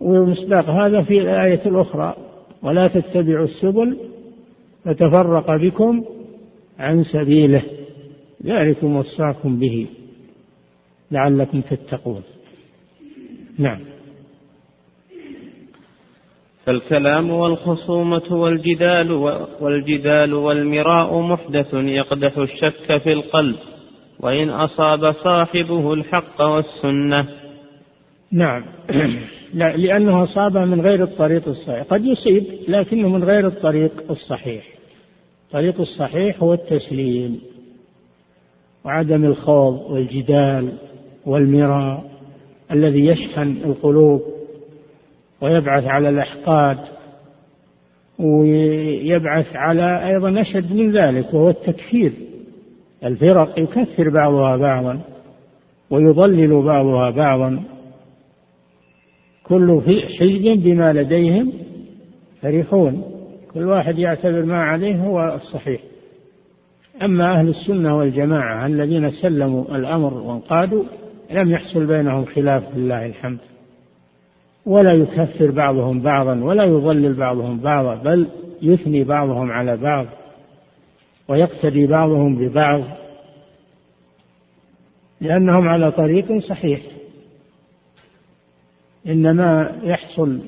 [0.00, 2.16] ومصداق هذا في الآية الأخرى.
[2.62, 3.98] ولا تتبعوا السبل
[4.84, 6.04] فتفرق بكم
[6.78, 7.62] عن سبيله.
[8.44, 9.86] ذلكم وصاكم به.
[11.14, 12.22] لعلكم تتقون.
[13.58, 13.80] نعم.
[16.66, 19.12] فالكلام والخصومة والجدال
[19.60, 23.56] والجدال والمراء محدث يقدح الشك في القلب
[24.20, 27.28] وإن أصاب صاحبه الحق والسنة.
[28.32, 28.64] نعم.
[29.54, 31.82] لا لأنه أصاب من غير الطريق الصحيح.
[31.82, 34.64] قد يصيب لكنه من غير الطريق الصحيح.
[35.46, 37.40] الطريق الصحيح هو التسليم
[38.84, 40.72] وعدم الخوض والجدال.
[41.26, 42.04] والمراء
[42.72, 44.22] الذي يشحن القلوب
[45.40, 46.78] ويبعث على الأحقاد
[48.18, 52.12] ويبعث على أيضا أشد من ذلك وهو التكفير.
[53.04, 55.00] الفرق يكفر بعضها بعضا
[55.90, 57.62] ويضلل بعضها بعضا.
[59.46, 59.80] كل
[60.20, 61.52] حزب بما لديهم
[62.42, 63.02] فرحون.
[63.54, 65.80] كل واحد يعتبر ما عليه هو الصحيح.
[67.02, 70.84] أما أهل السنة والجماعة الذين سلموا الأمر وانقادوا
[71.30, 73.38] لم يحصل بينهم خلاف لله الحمد.
[74.66, 78.28] ولا يكفر بعضهم بعضا ولا يضلل بعضهم بعضا بل
[78.62, 80.06] يثني بعضهم على بعض
[81.28, 82.82] ويقتدي بعضهم ببعض
[85.20, 86.80] لأنهم على طريق صحيح.
[89.06, 90.40] إنما يحصل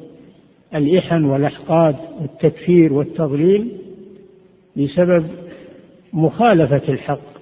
[0.74, 3.80] الإحن والأحقاد والتكفير والتضليل
[4.76, 5.26] بسبب
[6.12, 7.35] مخالفة الحق.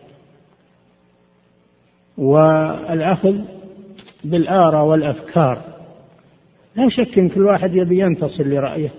[2.18, 3.38] والأخذ
[4.24, 5.62] بالآراء والأفكار.
[6.77, 8.90] لا شك أن كل واحد يبي ينتصر لرأيه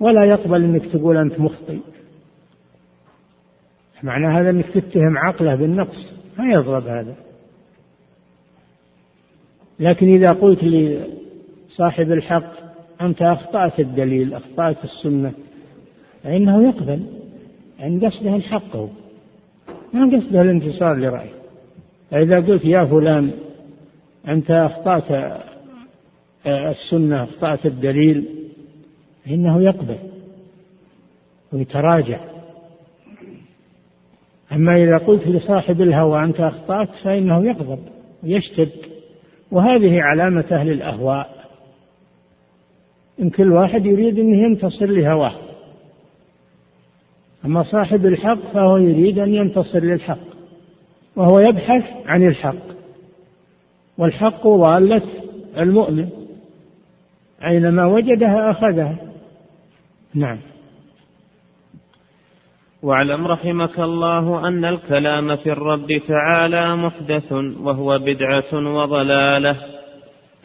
[0.00, 1.78] ولا يقبل أنك تقول أنت مخطئ.
[4.02, 6.06] معنى هذا أنك تتهم عقله بالنقص
[6.38, 7.14] ما يضرب هذا.
[9.80, 12.52] لكن إذا قلت لصاحب الحق
[13.00, 15.32] أنت أخطأت الدليل أخطأت السنة
[16.22, 17.06] فإنه يقبل
[17.80, 18.76] عند قصده الحق
[19.94, 21.37] ما قصده الانتصار لرأيه.
[22.10, 23.30] فإذا قلت يا فلان
[24.28, 25.40] أنت أخطأت
[26.46, 28.24] السنة أخطأت الدليل
[29.24, 29.98] فإنه يقبل
[31.52, 32.20] ويتراجع.
[34.52, 37.78] أما إذا قلت لصاحب الهوى أنت أخطأت فإنه يغضب
[38.22, 38.72] يشتد
[39.50, 41.38] وهذه علامة أهل الأهواء.
[43.20, 45.34] إن كل واحد يريد أن ينتصر لهواه.
[47.44, 50.27] أما صاحب الحق فهو يريد أن ينتصر للحق.
[51.18, 52.68] وهو يبحث عن الحق.
[53.98, 55.02] والحق ضالة
[55.58, 56.08] المؤمن
[57.44, 58.98] أينما وجدها أخذها.
[60.14, 60.38] نعم.
[62.82, 69.56] واعلم رحمك الله أن الكلام في الرب تعالى محدث وهو بدعة وضلالة.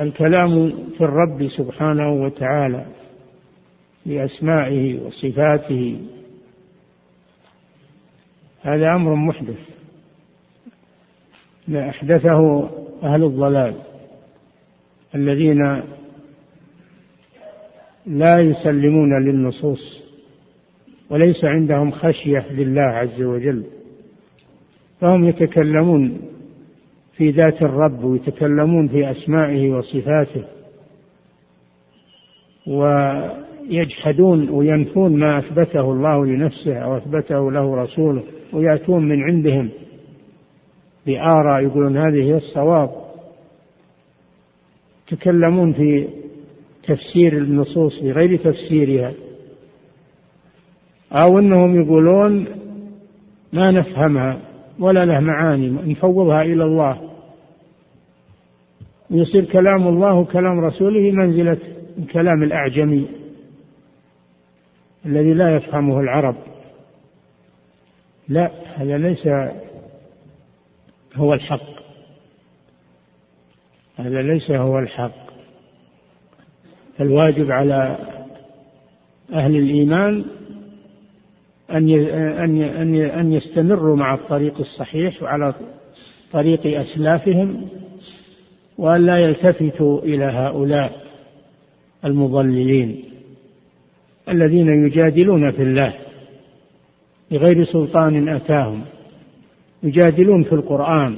[0.01, 2.85] الكلام في الرب سبحانه وتعالى
[4.05, 6.01] بأسمائه وصفاته
[8.61, 9.82] هذا أمر محدث.
[11.69, 12.69] أحدثه
[13.03, 13.75] أهل الضلال
[15.15, 15.81] الذين
[18.05, 20.03] لا يسلمون للنصوص
[21.09, 23.63] وليس عندهم خشية لله عز وجل
[25.01, 26.21] فهم يتكلمون
[27.17, 30.43] في ذات الرب ويتكلمون في أسمائه وصفاته
[32.67, 38.23] ويجحدون وينفون ما أثبته الله لنفسه أو أثبته له رسوله
[38.53, 39.69] ويأتون من عندهم.
[41.05, 43.03] بآراء يقولون هذه هي الصواب.
[45.11, 46.07] يتكلمون في
[46.83, 49.13] تفسير النصوص بغير تفسيرها.
[51.11, 52.47] أو أنهم يقولون
[53.53, 54.39] ما نفهمها
[54.79, 57.09] ولا له معاني نفوضها إلى الله.
[59.11, 61.57] ويصير كلام الله وكلام رسوله منزلة
[62.13, 63.07] كلام الأعجمي
[65.05, 66.35] الذي لا يفهمه العرب.
[68.29, 69.27] لا هذا ليس
[71.15, 71.83] هو الحق.
[73.95, 75.23] هذا ليس هو الحق.
[76.99, 77.97] الواجب على
[79.33, 80.25] أهل الإيمان
[81.71, 85.53] أن أن أن يستمروا مع الطريق الصحيح وعلى
[86.31, 87.67] طريق أسلافهم
[88.77, 91.03] وأن لا يلتفتوا إلى هؤلاء
[92.05, 93.03] المضللين
[94.29, 95.93] الذين يجادلون في الله
[97.31, 98.83] بغير سلطان أتاهم.
[99.83, 101.17] يجادلون في القرآن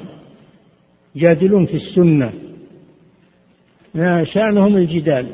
[1.15, 2.33] يجادلون في السنة.
[4.23, 5.27] شأنهم الجدال.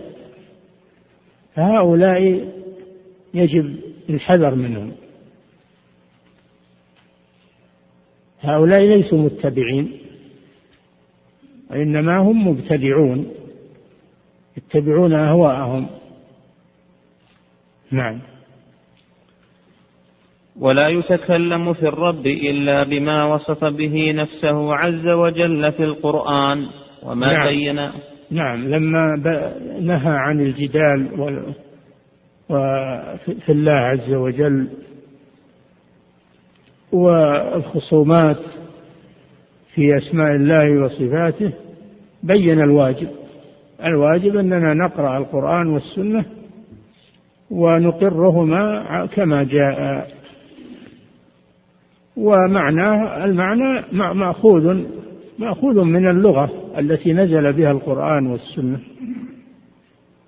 [1.55, 2.47] فهؤلاء
[3.33, 3.75] يجب
[4.09, 4.91] الحذر منهم.
[8.41, 9.91] هؤلاء ليسوا متبعين
[11.71, 13.31] وإنما هم مبتدعون
[14.57, 15.87] يتبعون أهواءهم.
[17.91, 18.30] نعم.
[20.59, 26.65] ولا يتكلم في الرب إلا بما وصف به نفسه عز وجل في القرآن.
[27.03, 27.47] وما نعم.
[27.47, 27.89] بين.
[28.31, 29.01] نعم لما
[29.81, 31.11] نهى عن الجدال
[32.49, 34.67] وفي الله عز وجل
[36.91, 38.39] والخصومات
[39.73, 41.53] في أسماء الله وصفاته
[42.23, 43.09] بين الواجب.
[43.85, 46.25] الواجب أننا نقرأ القرآن والسنة
[47.51, 50.07] ونقرهما كما جاء
[52.17, 54.83] ومعناه المعنى مأخوذ
[55.39, 58.79] مأخوذ من اللغة التي نزل بها القرآن والسنة.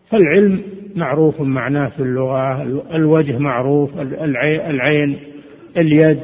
[0.09, 0.61] فالعلم
[0.95, 2.63] معروف معناه في اللغة
[2.95, 5.17] الوجه معروف العين
[5.77, 6.19] اليد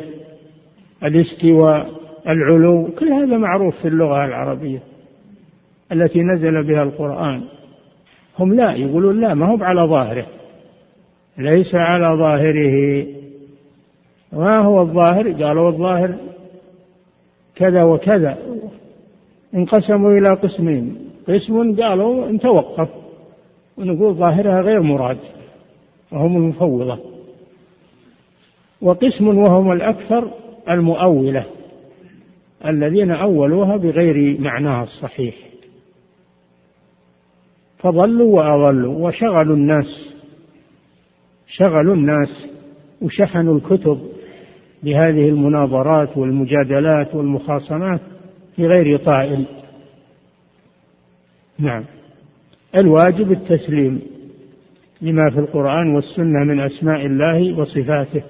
[1.03, 1.89] الاستواء
[2.27, 4.83] العلو كل هذا معروف في اللغة العربية
[5.91, 7.41] التي نزل بها القرآن.
[8.39, 10.25] هم لا يقولون لا ما هو على ظاهره.
[11.37, 13.05] ليس على ظاهره.
[14.33, 16.15] ما هو الظاهر؟ قالوا الظاهر
[17.55, 18.37] كذا وكذا.
[19.55, 21.09] انقسموا إلى قسمين.
[21.27, 22.89] قسم قالوا ان توقف
[23.77, 25.17] ونقول ظاهرها غير مراد
[26.11, 26.99] وهم المفوضة.
[28.81, 30.31] وقسم وهم الأكثر
[30.69, 31.45] المؤولة
[32.65, 35.35] الذين أولوها بغير معناها الصحيح.
[37.77, 40.13] فضلوا وأضلوا وشغلوا الناس.
[41.47, 42.45] شغلوا الناس
[43.01, 44.18] وشحنوا الكتب.
[44.83, 48.01] بهذه المناظرات والمجادلات والمخاصمات
[48.55, 49.45] في غير طائل.
[51.59, 51.83] نعم.
[52.75, 54.01] الواجب التسليم
[55.01, 58.23] لما في القرآن والسنة من أسماء الله وصفاته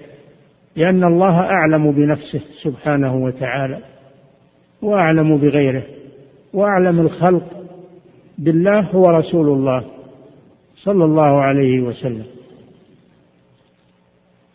[0.75, 3.79] لأن الله أعلم بنفسه سبحانه وتعالى
[4.81, 5.83] وأعلم بغيره
[6.53, 7.43] وأعلم الخلق
[8.37, 9.83] بالله هو رسول الله
[10.75, 12.25] صلى الله عليه وسلم.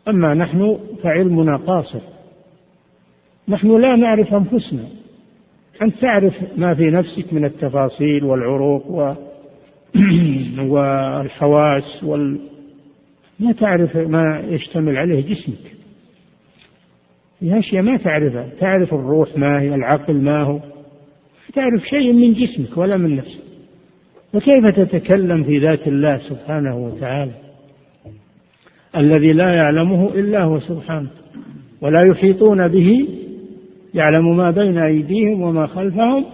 [0.09, 2.01] أما نحن فعلمنا قاصر.
[3.49, 4.89] نحن لا نعرف أنفسنا.
[5.83, 9.15] أنت تعرف ما في نفسك من التفاصيل والعروق و
[10.73, 12.41] والحواس وال
[13.41, 15.75] ما تعرف ما يشتمل عليه جسمك.
[17.41, 20.61] في أشياء ما تعرفها تعرف الروح ما هي العقل ما هو.
[21.55, 23.45] تعرف شيء من جسمك ولا من نفسك.
[24.33, 27.44] فكيف تتكلم في ذات الله سبحانه وتعالى؟
[28.97, 31.11] الذي لا يعلمه إلا هو سبحانه
[31.81, 33.09] ولا يحيطون به
[33.95, 36.25] يعلم ما بين أيديهم وما خلفهم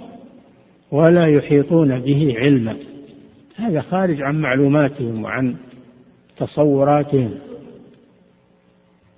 [0.92, 2.76] ولا يحيطون به علما.
[3.56, 5.56] هذا خارج عن معلوماتهم وعن
[6.36, 7.30] تصوراتهم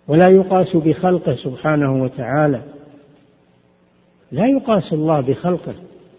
[0.08, 2.62] ولا يقاس بخلقه سبحانه وتعالى.
[4.32, 5.74] لا يقاس الله بخلقه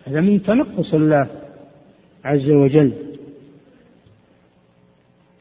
[0.06, 1.28] هذا من تنقص الله
[2.24, 2.94] عز وجل.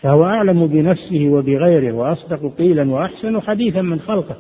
[0.03, 4.37] فهو أعلم بنفسه وبغيره وأصدق قيلا وأحسن حديثا من خلقه.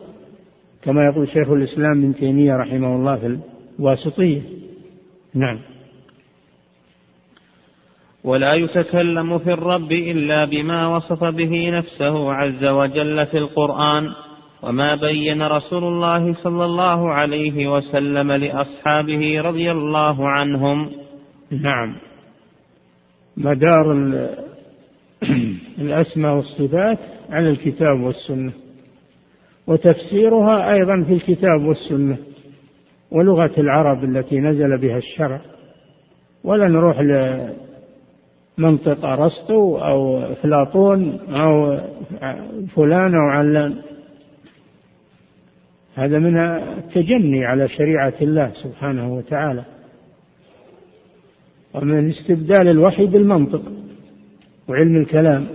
[0.82, 3.38] كما يقول شيخ الإسلام ابن تيمية رحمه الله في
[3.78, 4.40] الواسطية.
[5.34, 5.58] نعم.
[8.24, 14.10] ولا يتكلم في الرب إلا بما وصف به نفسه عز وجل في القرآن
[14.62, 20.90] وما بين رسول الله صلى الله عليه وسلم لأصحابه رضي الله عنهم.
[21.50, 21.96] نعم.
[23.36, 23.92] مدار
[25.78, 26.98] الأسماء والصفات
[27.30, 28.52] على الكتاب والسنة.
[29.66, 32.16] وتفسيرها أيضا في الكتاب والسنة
[33.10, 35.40] ولغة العرب التي نزل بها الشرع.
[36.44, 37.00] ولا نروح
[38.58, 41.80] لمنطق أرسطو أو أفلاطون أو
[42.66, 43.76] فلان أو علان.
[45.94, 49.64] هذا من التجني على شريعة الله سبحانه وتعالى
[51.74, 53.62] ومن استبدال الوحي بالمنطق
[54.68, 55.46] وعلم الكلام.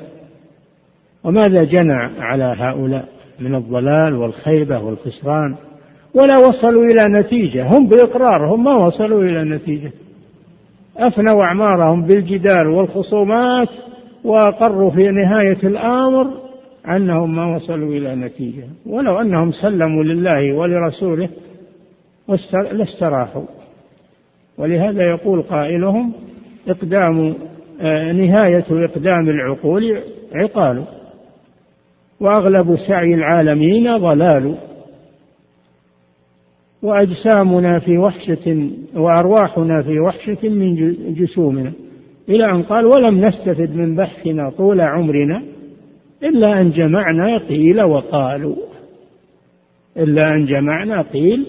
[1.27, 3.05] وماذا جنى على هؤلاء
[3.39, 5.55] من الضلال والخيبة والخسران؟
[6.13, 7.67] ولا وصلوا إلى نتيجة.
[7.67, 9.91] هم بإقرارهم ما وصلوا إلى نتيجة.
[10.97, 13.69] أفنوا أعمارهم بالجدال والخصومات
[14.23, 16.27] وأقروا في نهاية الأمر
[16.95, 18.67] أنهم ما وصلوا إلى نتيجة.
[18.85, 21.29] ولو أنهم سلموا لله ولرسوله
[22.71, 23.45] لاستراحوا.
[24.57, 26.13] ولهذا يقول قائلهم
[26.67, 27.33] إقدام
[27.81, 29.97] آه، نهاية إقدام العقول
[30.35, 30.83] عقال.
[32.21, 34.57] وأغلب سعي العالمين ضلال.
[36.83, 40.75] وأجسامنا في وحشة وأرواحنا في وحشة من
[41.13, 41.73] جسومنا.
[42.29, 45.43] إلى أن قال ولم نستفد من بحثنا طول عمرنا
[46.23, 48.55] إلا أن جمعنا قيل وقالوا.
[49.97, 51.45] إلا أن جمعنا قيل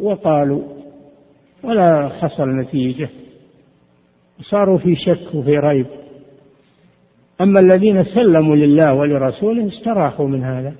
[0.00, 0.62] وقالوا.
[1.64, 3.08] ولا حصل نتيجة.
[4.50, 5.86] صاروا في شك وفي ريب.
[7.40, 10.74] أما الذين سلموا لله ولرسوله استراحوا من هذا.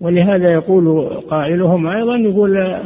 [0.00, 2.78] ولهذا يقول قائلهم أيضا يقول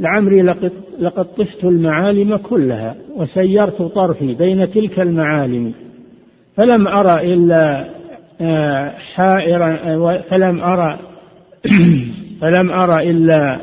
[0.00, 5.72] لعمري لقد, لقد طفت المعالم كلها وسيرت طرفي بين تلك المعالم
[6.56, 7.88] فلم أرى إلا
[8.40, 9.76] آه، حائرا
[10.20, 10.98] فلم أرى
[12.40, 13.58] فلم أرى إلا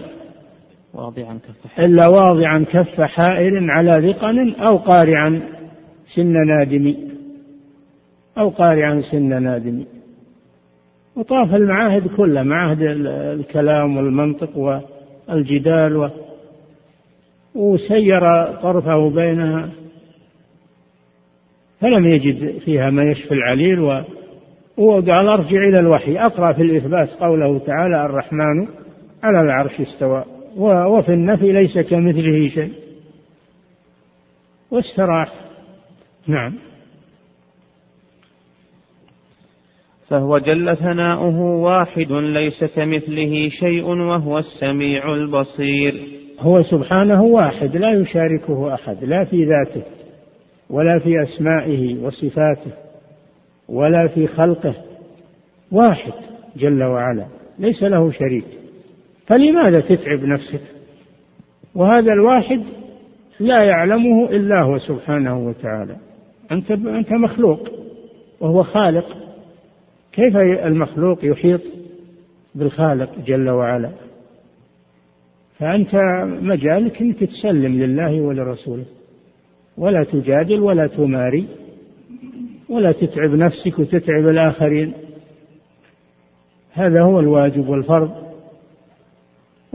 [0.95, 5.41] واضعا كف إلا واضعا كف حائر على ذقن أو قارعا
[6.15, 6.95] سن نادم.
[8.37, 9.85] أو قارعا سن نادم.
[11.15, 16.09] وطاف المعاهد كلها معاهد الكلام والمنطق والجدال و
[17.55, 18.21] وسير
[18.61, 19.69] طرفه بينها
[21.79, 24.01] فلم يجد فيها ما يشفي العليل و
[24.77, 26.17] وقال ارجع إلى الوحي.
[26.17, 28.67] أقرأ في الإثبات قوله تعالى الرحمن
[29.23, 30.34] على العرش استوى.
[30.55, 32.73] وفي النفي ليس كمثله شيء.
[34.71, 35.33] واستراح
[36.27, 36.53] نعم.
[40.07, 45.93] فهو جل ثناؤه واحد ليس كمثله شيء وهو السميع البصير.
[46.39, 49.83] هو سبحانه واحد لا يشاركه أحد لا في ذاته
[50.69, 52.71] ولا في أسمائه وصفاته
[53.69, 54.75] ولا في خلقه.
[55.71, 56.13] واحد
[56.57, 57.27] جل وعلا
[57.59, 58.64] ليس له شريك.
[59.27, 60.61] فلماذا تتعب نفسك؟
[61.75, 62.61] وهذا الواحد
[63.39, 65.95] لا يعلمه إلا هو سبحانه وتعالى.
[66.51, 67.69] أنت أنت مخلوق
[68.39, 69.05] وهو خالق.
[70.11, 71.61] كيف المخلوق يحيط
[72.55, 73.91] بالخالق جل وعلا؟
[75.59, 75.95] فأنت
[76.41, 78.85] مجالك أنك تسلم لله ولرسوله.
[79.77, 81.47] ولا تجادل ولا تماري
[82.69, 84.93] ولا تتعب نفسك وتتعب الآخرين.
[86.73, 88.24] هذا هو الواجب والفرض.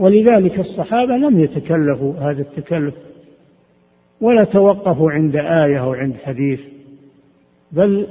[0.01, 2.95] ولذلك الصحابة لم يتكلفوا هذا التكلف
[4.21, 6.59] ولا توقفوا عند آية أو عند حديث
[7.71, 8.07] بل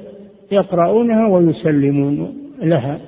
[0.52, 3.00] يقرؤونها ويسلمون لها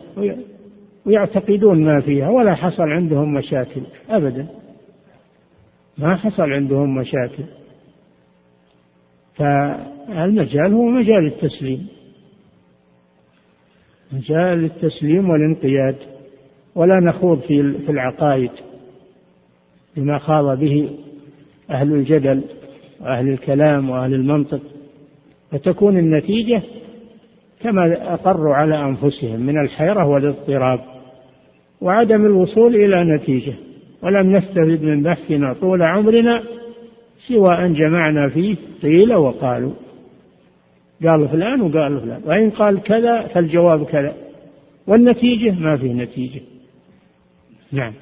[1.07, 4.47] ويعتقدون ما فيها ولا حصل عندهم مشاكل أبدا.
[5.99, 7.45] ما حصل عندهم مشاكل.
[9.35, 11.87] فالمجال هو مجال التسليم.
[14.13, 15.97] مجال التسليم والانقياد.
[16.75, 18.51] ولا نخوض في العقائد.
[19.97, 20.91] بما خاض به
[21.71, 22.43] أهل الجدل
[23.01, 24.61] وأهل الكلام وأهل المنطق
[25.51, 26.63] فتكون النتيجة
[27.61, 30.81] كما أقروا على أنفسهم من الحيرة والاضطراب
[31.81, 33.55] وعدم الوصول إلى نتيجة.
[34.03, 36.43] ولم نستفد من بحثنا طول عمرنا
[37.29, 39.73] سوى أن جمعنا فيه قيل وقالوا.
[41.07, 42.23] قال فلان وقال فلان.
[42.25, 44.15] وإن قال كذا فالجواب كذا.
[44.87, 46.41] والنتيجة ما فيه نتيجة.
[47.73, 47.93] نعم.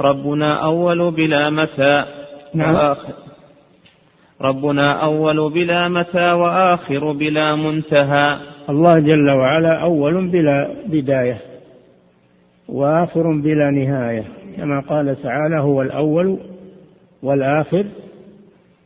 [0.00, 2.04] ربنا أول بلا متى
[2.54, 2.74] نعم.
[2.74, 3.12] وآخر.
[4.40, 8.36] ربنا أول بلا متى وآخر بلا منتهى.
[8.70, 11.40] الله جل وعلا أول بلا بداية
[12.68, 14.24] وآخر بلا نهاية.
[14.56, 16.38] كما قال تعالى هو الأول
[17.22, 17.86] والآخر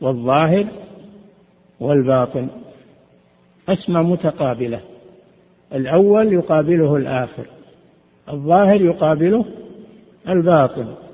[0.01, 0.65] والظاهر
[1.79, 2.47] والباطن.
[3.69, 4.79] أسمى متقابلة.
[5.73, 7.45] الأول يقابله الآخر
[8.29, 9.45] الظاهر يقابله
[10.29, 11.04] الباطن.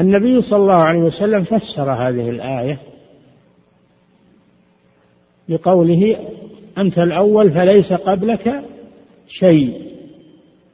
[0.00, 2.78] النبي صلى الله عليه وسلم فسر هذه الآية
[5.48, 6.16] بقوله
[6.78, 8.64] أنت الأول فليس قبلك
[9.28, 9.82] شيء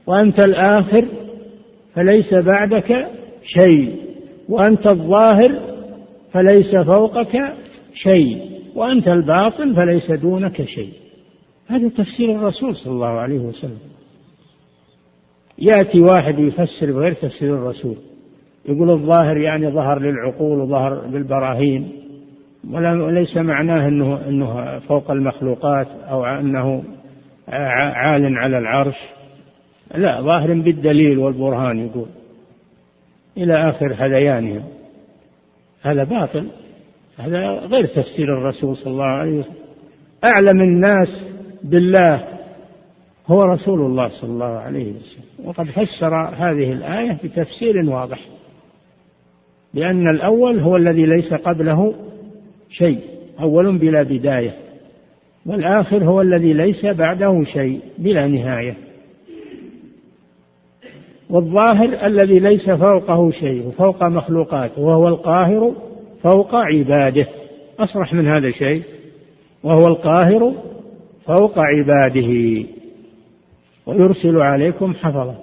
[0.06, 1.04] وأنت الآخر
[1.94, 3.08] فليس بعدك
[3.42, 3.96] شيء
[4.48, 5.60] وأنت الظاهر
[6.32, 7.54] فليس فوقك
[7.94, 10.92] شيء وأنت الباطن فليس دونك شيء.
[11.66, 13.78] هذا تفسير الرسول صلى الله عليه وسلم.
[15.58, 17.96] يأتي واحد يفسر بغير تفسير الرسول.
[18.68, 21.92] يقول الظاهر يعني ظهر للعقول وظهر بالبراهين
[22.70, 26.84] وليس معناه انه إنه فوق المخلوقات أو أنه
[27.48, 28.96] عال على العرش.
[29.94, 32.06] لا ظاهر بالدليل والبرهان يقول
[33.36, 34.62] إلى آخر هذيانهم.
[35.82, 36.48] هذا باطل.
[37.16, 39.54] هذا غير تفسير الرسول صلى الله عليه وسلم.
[40.24, 41.08] أعلم الناس
[41.64, 42.24] بالله
[43.26, 45.46] هو رسول الله صلى الله عليه وسلم.
[45.48, 48.20] وقد فسر هذه الآية بتفسير واضح.
[49.74, 51.94] لأن الأول هو الذي ليس قبله
[52.70, 53.00] شيء
[53.40, 54.54] أول بلا بداية
[55.46, 58.76] والآخر هو الذي ليس بعده شيء بلا نهاية.
[61.30, 65.72] والظاهر الذي ليس فوقه شيء فوق مخلوقاته وهو القاهر
[66.22, 67.26] فوق عباده.
[67.78, 68.82] أصرح من هذا شيء.
[69.62, 70.54] وهو القاهر
[71.26, 72.64] فوق عباده.
[73.86, 75.34] ويرسل عليكم حفظه.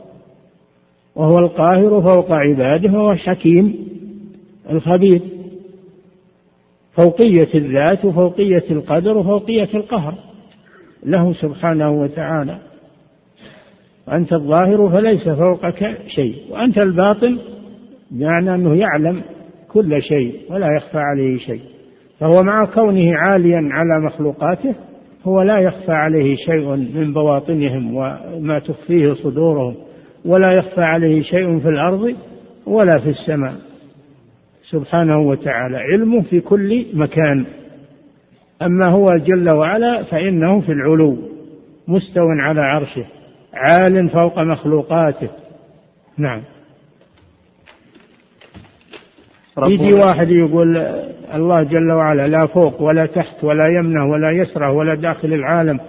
[1.15, 3.96] وهو القاهر فوق عباده وهو حكيم
[4.69, 5.21] الخبير
[6.93, 10.13] فوقية الذات وفوقية القدر وفوقية القهر.
[11.05, 12.59] له سبحانه وتعالى.
[14.07, 16.35] وأنت الظاهر فليس فوقك شيء.
[16.49, 17.39] وأنت الباطن
[18.11, 19.21] بمعنى أنه يعلم
[19.67, 21.61] كل شيء ولا يخفى عليه شيء.
[22.19, 24.75] فهو مع كونه عاليا على مخلوقاته
[25.23, 29.75] هو لا يخفى عليه شيء من بواطنهم وما تخفيه صدورهم
[30.25, 32.15] ولا يخفى عليه شيء في الأرض
[32.65, 33.55] ولا في السماء.
[34.71, 37.45] سبحانه وتعالى علمه في كل مكان.
[38.61, 41.17] أما هو جل وعلا فإنه في العلو
[41.87, 43.05] مستو على عرشه
[43.53, 45.29] عال فوق مخلوقاته.
[46.17, 46.41] نعم.
[49.63, 50.77] يجي واحد يقول
[51.33, 55.79] الله جل وعلا لا فوق ولا تحت ولا يمنه ولا يسره ولا داخل العالم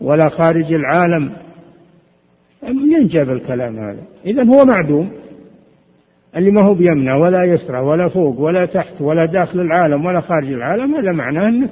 [0.00, 1.32] ولا خارج العالم.
[2.62, 4.02] من جاب الكلام هذا.
[4.26, 5.10] إذا هو معدوم.
[6.36, 10.52] اللي ما هو بيمنى ولا يسرى ولا فوق ولا تحت ولا داخل العالم ولا خارج
[10.52, 11.68] العالم هذا معناه انه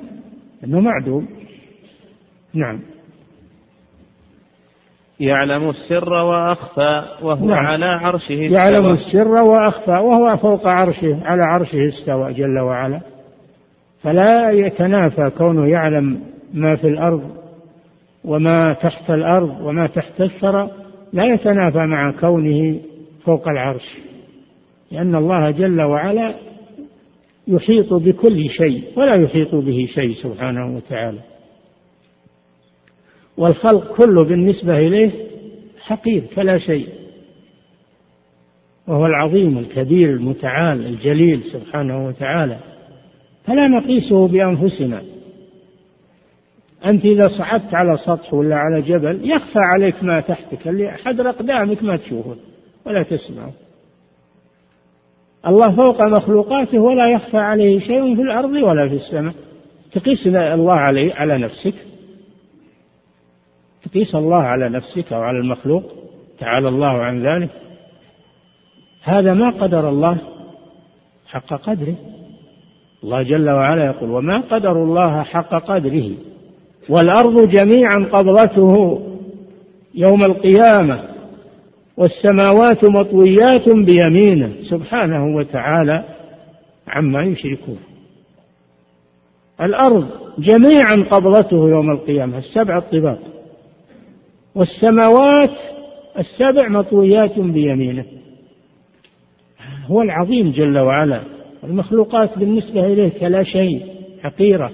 [0.65, 1.29] إنه معدوم.
[2.55, 2.81] نعم.
[5.21, 7.67] يعلم السر وأخفى وهو نعم.
[7.67, 8.47] على عرشه استوى.
[8.47, 13.01] يعلم السر وأخفى وهو فوق عرشه على عرشه استوى جل وعلا.
[14.03, 16.21] فلا يتنافى كونه يعلم
[16.55, 17.31] ما في الأرض
[18.25, 20.71] وما تحت الأرض وما تحت الثرى
[21.13, 22.81] لا يتنافى مع كونه
[23.25, 23.99] فوق العرش.
[24.95, 26.35] لأن الله جل وعلا
[27.49, 31.21] يحيط بكل شيء ولا يحيط به شيء سبحانه وتعالى.
[33.37, 35.11] والخلق كله بالنسبة إليه
[35.81, 36.89] حقير كلا شيء.
[38.89, 42.59] وهو العظيم الكبير المتعال الجليل سبحانه وتعالى.
[43.45, 45.03] فلا نقيسه بأنفسنا.
[46.87, 51.83] أنت إذا صعدت على سطح ولا على جبل يخفى عليك ما تحتك اللي حدر أقدامك
[51.83, 52.37] ما تشوفه
[52.87, 53.64] ولا تسمعه.
[55.47, 59.35] الله فوق مخلوقاته ولا يخفى عليه شيء في الأرض ولا في السماء.
[59.93, 61.75] تقيس الله عليه على نفسك.
[63.85, 65.83] تقيس الله على نفسك أو على المخلوق.
[66.39, 67.51] تعالى الله عن ذلك.
[69.03, 70.19] هذا ما قدر الله
[71.27, 71.95] حق قدره.
[73.05, 76.11] الله جل وعلا يقول وما قدر الله حق قدره.
[76.89, 79.03] والأرض جميعا قبضته
[79.95, 81.14] يوم القيامة.
[81.97, 84.53] والسماوات مطويات بيمينه.
[84.71, 86.05] سبحانه وتعالى
[86.89, 87.79] عما يشركون.
[89.61, 90.07] الأرض
[90.39, 93.19] جميعا قبضته يوم القيامة السبع الطباق.
[94.55, 95.51] والسماوات
[96.19, 98.05] السبع مطويات بيمينه.
[99.87, 101.23] هو العظيم جل وعلا.
[101.65, 103.87] المخلوقات بالنسبة إليه كلا شيء
[104.23, 104.73] حقيرة.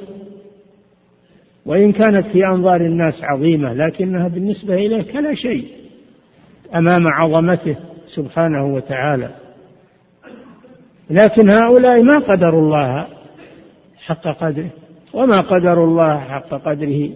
[1.67, 5.80] وإن كانت في أنظار الناس عظيمة لكنها بالنسبة إليه كلا شيء.
[6.75, 7.77] أمام عظمته
[8.15, 9.31] سبحانه وتعالى.
[11.11, 13.07] لكن هؤلاء ما قدروا الله
[13.97, 14.71] حق قدره
[15.15, 17.11] وما قدروا الله حق قدره.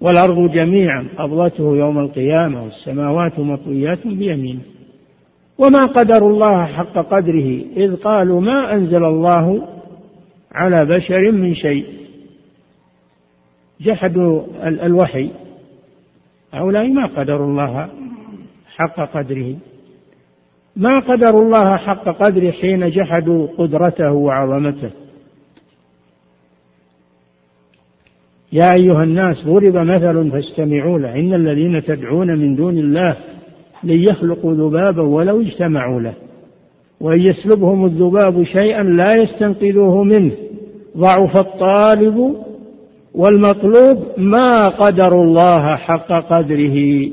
[0.00, 4.62] والأرض جميعا قبضته يوم القيامة والسماوات مطويات بيمينه.
[5.58, 9.68] وما قدروا الله حق قدره إذ قالوا ما أنزل الله
[10.52, 11.86] على بشر من شيء.
[13.80, 15.30] جحدوا الوحي.
[16.52, 17.88] هؤلاء ما قدروا الله
[18.76, 19.54] حق قدره.
[20.76, 24.90] ما قدروا الله حق قدره حين جحدوا قدرته وعظمته.
[28.52, 31.14] يا أيها الناس ضرب مثل فاستمعوا له.
[31.14, 33.16] إن الذين تدعون من دون الله
[33.84, 36.14] لن يخلقوا ذبابا ولو اجتمعوا له.
[37.00, 40.32] وإن يسلبهم الذباب شيئا لا يستنقذوه منه.
[40.96, 42.36] ضعف الطالب
[43.14, 44.04] والمطلوب.
[44.18, 47.08] ما قدروا الله حق قدره.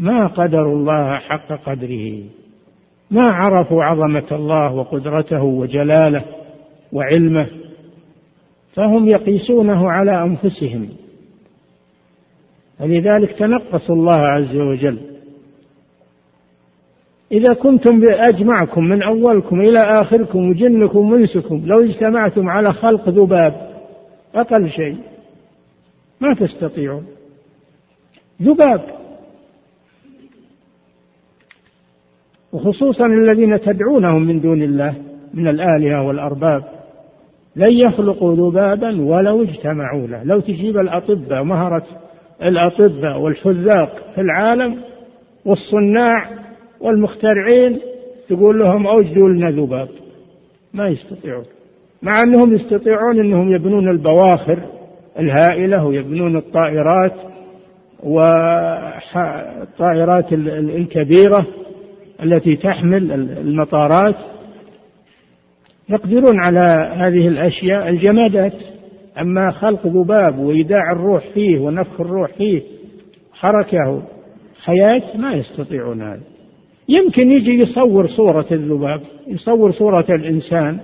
[0.00, 2.22] ما قدروا الله حق قدره
[3.10, 6.24] ما عرفوا عظمة الله وقدرته وجلاله
[6.92, 7.46] وعلمه
[8.72, 10.88] فهم يقيسونه على أنفسهم.
[12.80, 14.98] ولذلك تنقصوا الله عز وجل.
[17.32, 23.70] إذا كنتم أجمعكم من أولكم إلى آخركم وجنكم وإنسكم لو اجتمعتم على خلق ذباب
[24.34, 24.98] أقل شيء
[26.20, 27.06] ما تستطيعون.
[28.42, 28.99] ذباب
[32.52, 34.94] وخصوصا الذين تدعونهم من دون الله
[35.34, 36.64] من الآلهة والأرباب.
[37.56, 40.24] لن يخلقوا ذبابا ولو اجتمعوا له.
[40.24, 41.86] لو تجيب الأطباء مهرة
[42.42, 44.76] الأطباء والحذاق في العالم
[45.44, 46.30] والصناع
[46.80, 47.80] والمخترعين
[48.28, 49.88] تقول لهم أوجدوا لنا ذباب.
[50.74, 51.44] ما يستطيعون.
[52.02, 54.62] مع أنهم يستطيعون أنهم يبنون البواخر
[55.18, 57.14] الهائلة ويبنون الطائرات
[58.02, 59.52] والطائرات
[60.32, 61.46] الكبيرة.
[62.22, 64.16] التي تحمل المطارات
[65.88, 68.54] يقدرون على هذه الأشياء الجمادات.
[69.20, 72.62] أما خلق ذباب وإيداع الروح فيه ونفخ الروح فيه
[73.32, 74.02] حركة
[74.64, 76.20] حياة ما يستطيعون هذا.
[76.88, 80.80] يمكن يجي يصور صورة الذباب يصور صورة الإنسان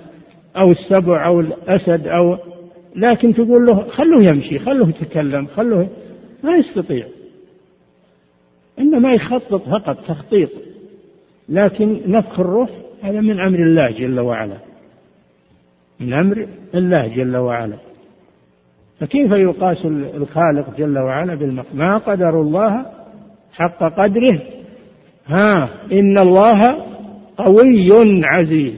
[0.57, 2.39] أو السبع أو الأسد أو
[2.97, 5.89] لكن تقول له خلوه يمشي خلوه يتكلم خلوه
[6.43, 7.07] ما يستطيع.
[8.79, 10.51] إنما يخطط فقط تخطيط.
[11.49, 12.71] لكن نفخ الروح
[13.03, 14.57] هذا من أمر الله جل وعلا.
[16.01, 17.77] من أمر الله جل وعلا.
[19.01, 22.87] فكيف يقاس الخالق جل وعلا بالمخلوق ما قدر الله
[23.53, 24.41] حق قدره.
[25.27, 26.87] ها إن الله
[27.37, 27.93] قوي
[28.25, 28.75] عزيز.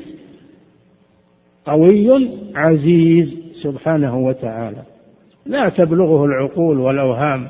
[1.66, 4.83] قوي عزيز سبحانه وتعالى.
[5.47, 7.49] لا تبلغه العقول والأوهام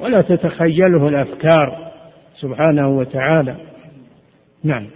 [0.00, 1.90] ولا تتخيله الأفكار
[2.40, 3.67] سبحانه وتعالى.
[4.64, 4.90] نعم.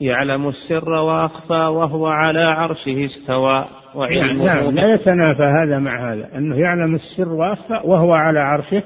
[0.00, 3.64] يعلم السر وأخفى وهو على عرشه استوى
[3.94, 6.36] وعلمه نعم لا يتنافى هذا مع هذا.
[6.36, 8.82] أنه يعلم السر وأخفى وهو على عرشه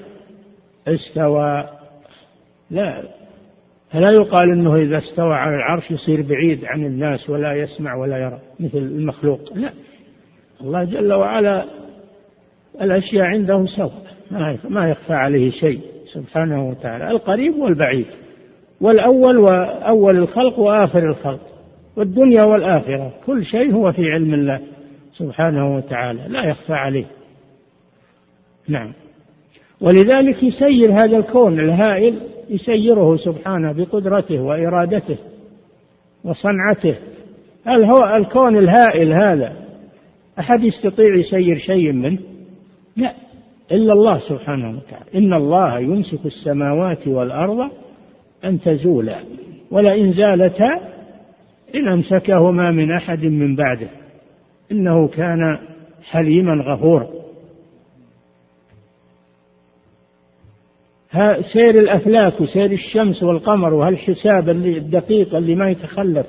[0.89, 1.65] استوى.
[2.71, 3.03] لا
[3.91, 8.39] فلا يقال أنه إذا استوى على العرش يصير بعيد عن الناس ولا يسمع ولا يرى
[8.61, 9.41] مثل المخلوق.
[9.55, 9.73] لا
[10.61, 11.65] الله جل وعلا
[12.81, 14.11] الأشياء عنده سواء
[14.69, 15.81] ما يخفى عليه شيء
[16.13, 18.07] سبحانه وتعالى القريب والبعيد.
[18.81, 21.41] والأول وأول الخلق وآخر الخلق
[21.97, 24.61] والدنيا والآخرة كل شيء هو في علم الله
[25.13, 27.07] سبحانه وتعالى لا يخفى عليه.
[28.69, 28.93] نعم.
[29.81, 32.21] ولذلك يسير هذا الكون الهائل
[32.51, 35.17] يسيره سبحانه بقدرته وإرادته
[36.25, 36.97] وصنعته.
[37.65, 39.53] هل هو الكون الهائل هذا؟
[40.39, 42.19] أحد يستطيع يسير شيء منه؟
[42.97, 43.15] لا
[43.73, 45.05] إلا الله سبحانه وتعالى.
[45.15, 47.71] إن الله يمسك السماوات والأرض
[48.45, 49.21] أن تزولا
[49.71, 50.81] ولئن زالتا
[51.75, 53.89] إن أمسكهما من أحد من بعده.
[54.73, 55.59] إنه كان
[56.03, 57.09] حليما غفورا.
[61.53, 66.27] سير الأفلاك وسير الشمس والقمر وهالحساب الدقيق اللي ما يتخلف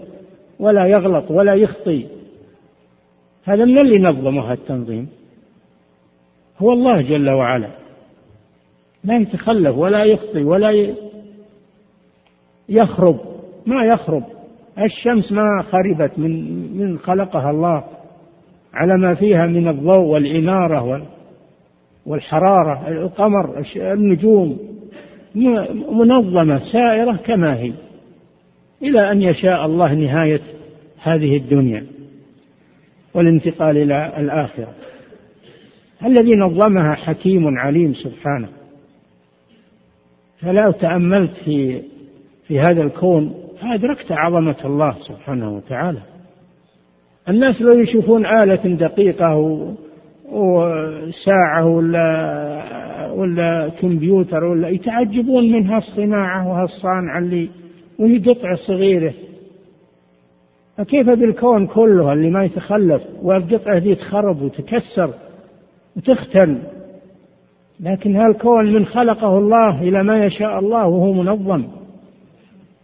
[0.59, 2.07] ولا يغلط ولا يخطي.
[3.43, 5.07] هذا من اللي نظمه التنظيم.
[6.57, 7.70] هو الله جل وعلا.
[9.03, 10.72] لا يتخلف ولا يخطي ولا
[12.70, 13.20] يخرب
[13.66, 14.24] ما يخرب.
[14.80, 17.84] الشمس ما خربت من من خلقها الله
[18.74, 21.07] على ما فيها من الضوء والإنارة
[22.05, 24.57] والحرارة القمر النجوم
[25.91, 27.74] منظمة سائرة كما هي.
[28.82, 30.41] إلى أن يشاء الله نهاية
[31.01, 31.86] هذه الدنيا
[33.14, 34.74] والانتقال إلى الآخرة.
[36.05, 38.49] الذي نظمها حكيم عليم سبحانه.
[40.39, 41.82] فلو تأملت في
[42.52, 43.34] في هذا الكون
[43.64, 45.99] أدركت عظمة الله سبحانه وتعالى.
[47.30, 49.36] الناس لو يشوفون آلة دقيقة
[50.32, 57.49] وساعة ولا ولا كمبيوتر ولا يتعجبون من هالصناعة وهالصانعة اللي
[57.99, 59.14] وهي قطعة صغيرة.
[60.78, 65.14] فكيف بالكون كله اللي ما يتخلف والقطعة دي تخرب وتكسر
[65.97, 66.58] وتختل
[67.80, 71.81] لكن هالكون من خلقه الله إلى ما يشاء الله وهو منظم.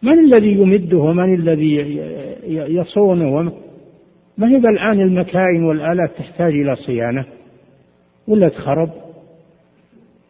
[0.04, 2.00] من الذي يمده ومن الذي
[2.48, 3.52] يصونه؟
[4.38, 7.26] ما هي الآن المكاين والآلات تحتاج إلى صيانة؟
[8.28, 8.89] ولا تخرب؟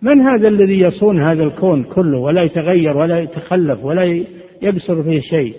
[0.02, 4.24] من هذا الذي يصون هذا الكون كله ولا يتغير ولا يتخلف ولا
[4.62, 5.56] يقصر فيه شيء؟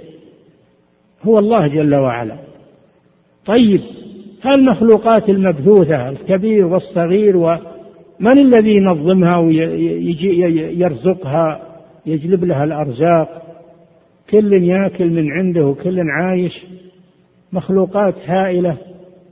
[1.23, 2.39] هو الله جل وعلا.
[3.47, 3.81] طيب
[4.43, 10.41] هالمخلوقات المبثوثة الكبير والصغير ومن الذي ينظمها ويجي
[10.81, 11.61] يرزقها
[12.07, 13.48] يجلب لها الأرزاق؟
[14.31, 16.67] كل ياكل من عنده وكل عايش
[17.53, 18.79] مخلوقات هائلة.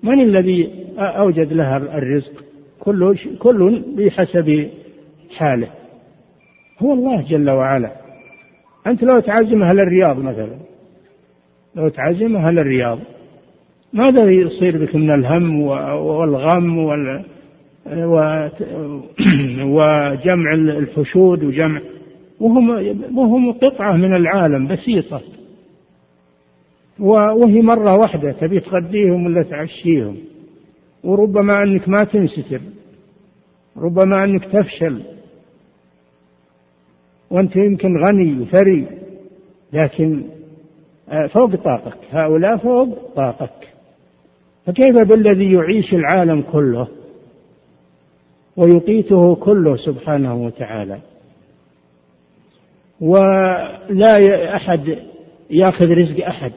[0.02, 2.44] من الذي أوجد لها الرزق؟
[2.80, 4.68] كل كل بحسب
[5.36, 5.68] حاله.
[6.78, 7.92] هو الله جل وعلا.
[8.86, 10.56] أنت لو تعزم أهل الرياض مثلا
[11.76, 12.98] لو تعزم أهل الرياض
[13.92, 17.24] ماذا يصير بك من الهم والغم وال
[19.62, 21.80] وجمع الحشود وجمع
[22.40, 22.70] وهم
[23.18, 25.22] وهم قطعة من العالم بسيطة.
[27.00, 30.16] وهي مرة واحدة تبي تغديهم ولا تعشيهم.
[31.04, 32.60] وربما أنك ما تنستر
[33.76, 35.02] ربما أنك تفشل.
[37.30, 38.86] وأنت يمكن غني وثري
[39.72, 40.24] لكن
[41.08, 43.68] آه، فوق طاقتك هؤلاء فوق طاقتك
[44.66, 46.88] فكيف بالذي يعيش العالم كله؟
[48.56, 50.98] ويقيته كله سبحانه وتعالى.
[53.00, 54.98] ولا أحد
[55.50, 56.52] يأخذ رزق أحد.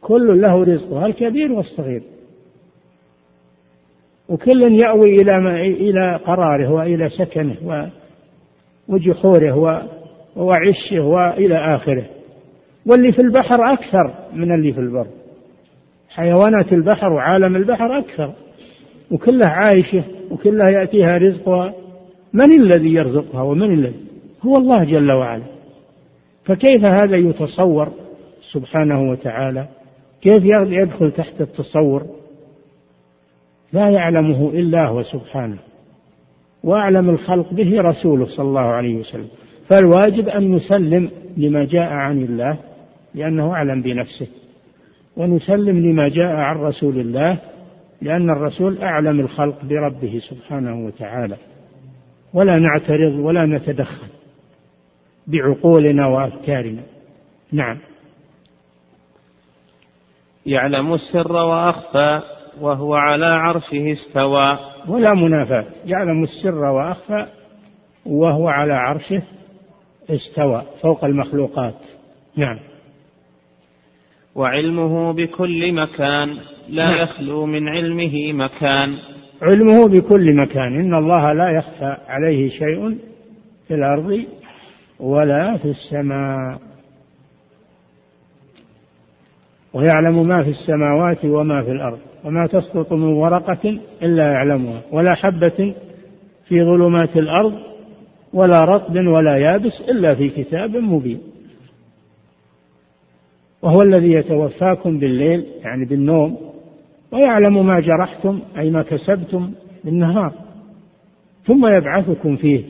[0.00, 2.02] كل له رزقه الكبير والصغير.
[4.28, 7.90] وكل يأوي إلى ما إلى قراره وإلى سكنه
[8.88, 9.86] وجحوره
[10.36, 12.06] وعشه وإلى آخره.
[12.86, 15.06] واللي في البحر أكثر من اللي في البر.
[16.08, 18.34] حيوانات البحر وعالم البحر أكثر.
[19.10, 21.74] وكلها عايشة وكلها يأتيها رزقها.
[22.32, 24.09] من الذي يرزقها ومن الذي
[24.42, 25.42] هو الله جل وعلا.
[26.44, 27.92] فكيف هذا يتصور
[28.52, 29.68] سبحانه وتعالى؟
[30.22, 32.06] كيف يدخل تحت التصور؟
[33.72, 35.58] لا يعلمه إلا هو سبحانه.
[36.64, 39.28] وأعلم الخلق به رسوله صلى الله عليه وسلم.
[39.68, 42.58] فالواجب أن نسلم لما جاء عن الله
[43.14, 44.26] لأنه أعلم بنفسه.
[45.16, 47.38] ونسلم لما جاء عن رسول الله
[48.02, 51.36] لأن الرسول أعلم الخلق بربه سبحانه وتعالى.
[52.34, 54.19] ولا نعترض ولا نتدخل.
[55.30, 56.82] بعقولنا وأفكارنا.
[57.52, 57.78] نعم.
[60.46, 62.20] يعلم السر وأخفى
[62.60, 64.58] وهو على عرشه استوى.
[64.88, 65.64] ولا منافاة.
[65.86, 67.26] يعلم السر وأخفى
[68.06, 69.22] وهو على عرشه
[70.10, 71.78] استوى فوق المخلوقات.
[72.36, 72.58] نعم.
[74.34, 77.02] وعلمه بكل مكان لا نعم.
[77.02, 78.98] يخلو من علمه مكان.
[79.42, 80.80] علمه بكل مكان.
[80.80, 82.98] إن الله لا يخفى عليه شيء
[83.68, 84.24] في الأرض
[85.00, 86.70] ولا في السماء.
[89.74, 95.74] ويعلم ما في السماوات وما في الأرض وما تسقط من ورقة إلا يعلمها ولا حبة
[96.44, 97.54] في ظلمات الأرض
[98.32, 101.20] ولا رطب ولا يابس إلا في كتاب مبين.
[103.62, 106.38] وهو الذي يتوفاكم بالليل يعني بالنوم
[107.12, 109.52] ويعلم ما جرحتم أي ما كسبتم
[109.84, 110.32] بالنهار.
[111.46, 112.64] ثم يبعثكم فيه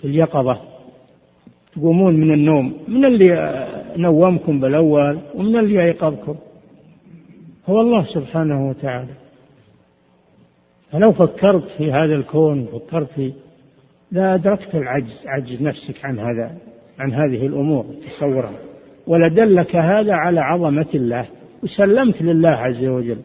[0.00, 0.67] في اليقظة.
[1.78, 3.66] تقومون من النوم من اللي
[3.96, 6.34] نومكم بالأول ومن اللي أيقظكم
[7.66, 9.12] هو الله سبحانه وتعالى.
[10.92, 13.32] فلو فكرت في هذا الكون فكرت في
[14.12, 16.56] لا أدركت العجز عجز نفسك عن هذا
[16.98, 18.58] عن هذه الأمور تصورها.
[19.06, 21.26] ولدلك هذا على عظمة الله
[21.62, 23.18] وسلمت لله عز وجل.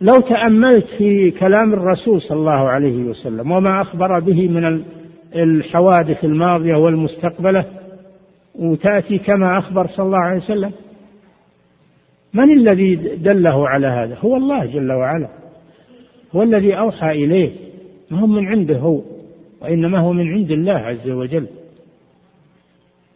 [0.00, 4.84] لو تأملت في كلام الرسول صلى الله عليه وسلم وما أخبر به من
[5.36, 7.64] الحوادث الماضية والمستقبلة
[8.54, 10.72] وتأتي كما أخبر صلى الله عليه وسلم.
[12.34, 15.28] من الذي دله على هذا؟ هو الله جل وعلا.
[16.32, 17.50] هو الذي أوحى إليه.
[18.10, 19.02] ما هو من عنده هو
[19.60, 21.46] وإنما هو من عند الله عز وجل.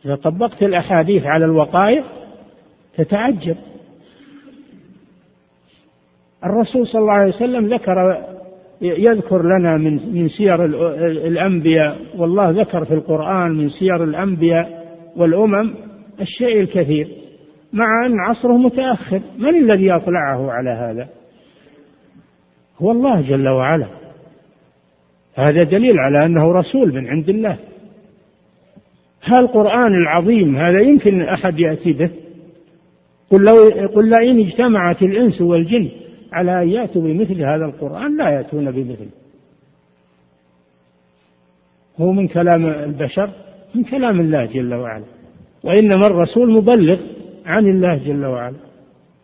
[0.04, 2.04] إذا طبقت الأحاديث على الوقائع
[2.96, 3.56] تتعجب.
[6.44, 8.24] الرسول صلى الله عليه وسلم ذكر
[8.82, 10.64] يذكر لنا من من سير
[11.26, 14.82] الأنبياء والله ذكر في القرآن من سير الأنبياء
[15.16, 15.74] والأمم
[16.20, 17.08] الشيء الكثير
[17.72, 19.20] مع أن عصره متأخر.
[19.38, 21.08] من الذي أطلعه على هذا؟
[22.78, 23.86] هو الله جل وعلا.
[25.34, 27.56] هذا دليل على أنه رسول من عند الله.
[29.22, 32.10] هذا القرآن العظيم هذا يمكن أحد يأتي به؟
[33.30, 35.88] قل, لو قل لئن اجتمعت الإنس والجن
[36.32, 39.10] على أن يأتوا بمثل هذا القرآن لا يأتون بمثله
[42.00, 43.30] هو من كلام البشر
[43.74, 45.04] من كلام الله جل وعلا.
[45.64, 47.00] وإنما الرسول مبلغ
[47.46, 48.56] عن الله جل وعلا.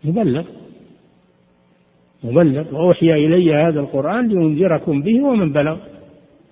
[0.04, 0.44] مبلغ.
[2.24, 2.74] مبلغ.
[2.74, 5.78] وأوحي إلي هذا القرآن لينذركم به ومن بلغ.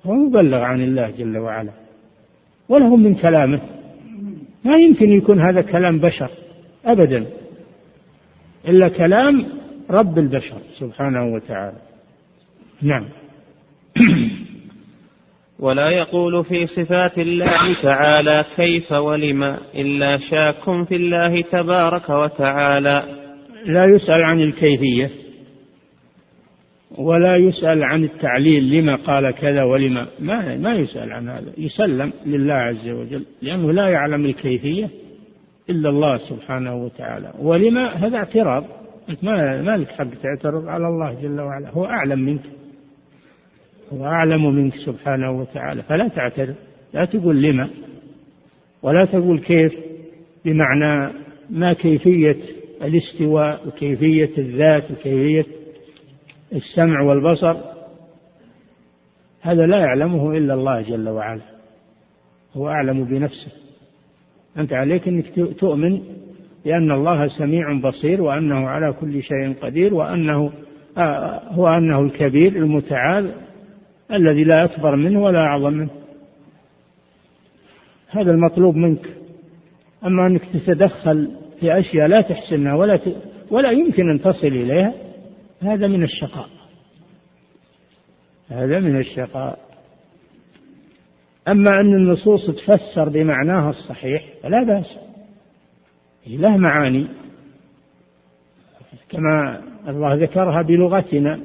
[0.07, 1.73] هو مبلغ عن الله جل وعلا.
[2.69, 3.61] وله من كلامه.
[4.65, 6.31] ما يمكن يكون هذا كلام بشر.
[6.85, 7.27] أبدا.
[8.69, 9.45] إلا كلام
[9.91, 11.79] رب البشر سبحانه وتعالى.
[12.83, 13.09] نعم.
[15.59, 19.43] ولا يقول في صفات الله تعالى كيف ولم
[19.75, 23.27] إلا شاك في الله تبارك وتعالى.
[23.67, 25.11] لا يسأل عن الكيفية
[26.99, 32.55] ولا يسأل عن التعليل لما قال كذا ولما ما ما يسأل عن هذا يسلم لله
[32.55, 34.91] عز وجل لأنه لا يعلم الكيفية
[35.71, 37.33] إلا الله سبحانه وتعالى.
[37.39, 38.65] ولما هذا اعتراض.
[39.09, 41.71] أنت ما ما لك حق تعترض على الله جل وعلا.
[41.71, 42.43] هو أعلم منك.
[43.93, 45.83] هو أعلم منك سبحانه وتعالى.
[45.83, 46.55] فلا تعترض.
[46.93, 47.69] لا تقول لما
[48.83, 49.73] ولا تقول كيف
[50.45, 51.13] بمعنى
[51.51, 52.37] ما كيفية
[52.83, 55.47] الاستواء وكيفية الذات وكيفية
[56.53, 57.57] السمع والبصر.
[59.41, 61.43] هذا لا يعلمه إلا الله جل وعلا.
[62.55, 63.53] هو أعلم بنفسه.
[64.59, 66.03] أنت عليك أنك تؤمن
[66.67, 70.53] بأن الله سميع بصير وأنه على كل شيء قدير وأنه
[70.99, 73.35] آه، هو أنه الكبير المتعال
[74.13, 75.91] الذي لا أكبر منه ولا أعظم منه.
[78.09, 79.07] هذا المطلوب منك.
[80.05, 83.17] أما أنك تتدخل في أشياء لا تحسنها ولا ت...
[83.51, 84.95] ولا يمكن أن تصل إليها
[85.61, 86.49] هذا من الشقاء.
[88.49, 89.59] هذا من الشقاء.
[91.49, 95.06] أما أن النصوص تفسر بمعناها الصحيح فلا بأس.
[96.27, 97.07] له معاني.
[99.09, 101.41] كما الله ذكرها بلغتنا.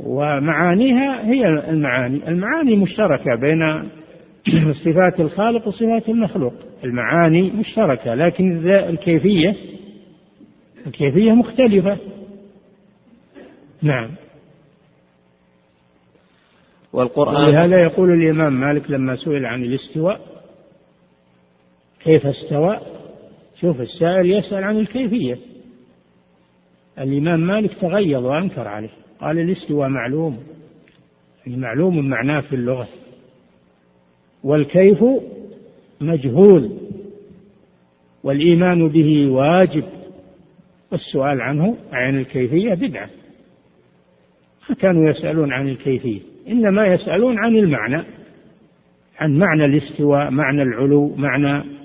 [0.00, 2.28] ومعانيها هي المعاني.
[2.28, 3.90] المعاني مشتركة بين
[4.84, 6.54] صفات الخالق وصفات المخلوق.
[6.84, 9.56] المعاني مشتركة لكن الكيفية
[10.86, 11.98] الكيفية مختلفة.
[13.82, 14.10] نعم.
[16.92, 20.39] والقرآن لهذا يقول الإمام مالك لما سئل عن الاستواء
[22.04, 22.80] كيف استوى؟
[23.60, 25.38] شوف السائل يسأل عن الكيفية.
[26.98, 28.90] الإمام مالك تغيظ وأنكر عليه.
[29.20, 30.38] قال الاستواء معلوم
[31.46, 32.88] يعني معلوم معناه في اللغة.
[34.44, 35.04] والكيف
[36.00, 36.78] مجهول.
[38.24, 39.84] والإيمان به واجب.
[40.92, 43.10] والسؤال عنه عن الكيفية بدعة.
[44.68, 48.04] ما كانوا يسألون عن الكيفية؟ إنما يسألون عن المعنى.
[49.18, 51.79] عن معنى الاستواء معنى العلو معنى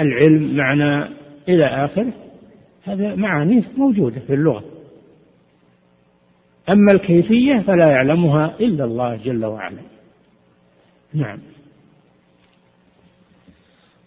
[0.00, 1.08] العلم معنى
[1.48, 2.12] إلى آخره.
[2.84, 4.64] هذا معاني موجودة في اللغة.
[6.68, 9.80] أما الكيفية فلا يعلمها إلا الله جل وعلا.
[11.14, 11.38] نعم.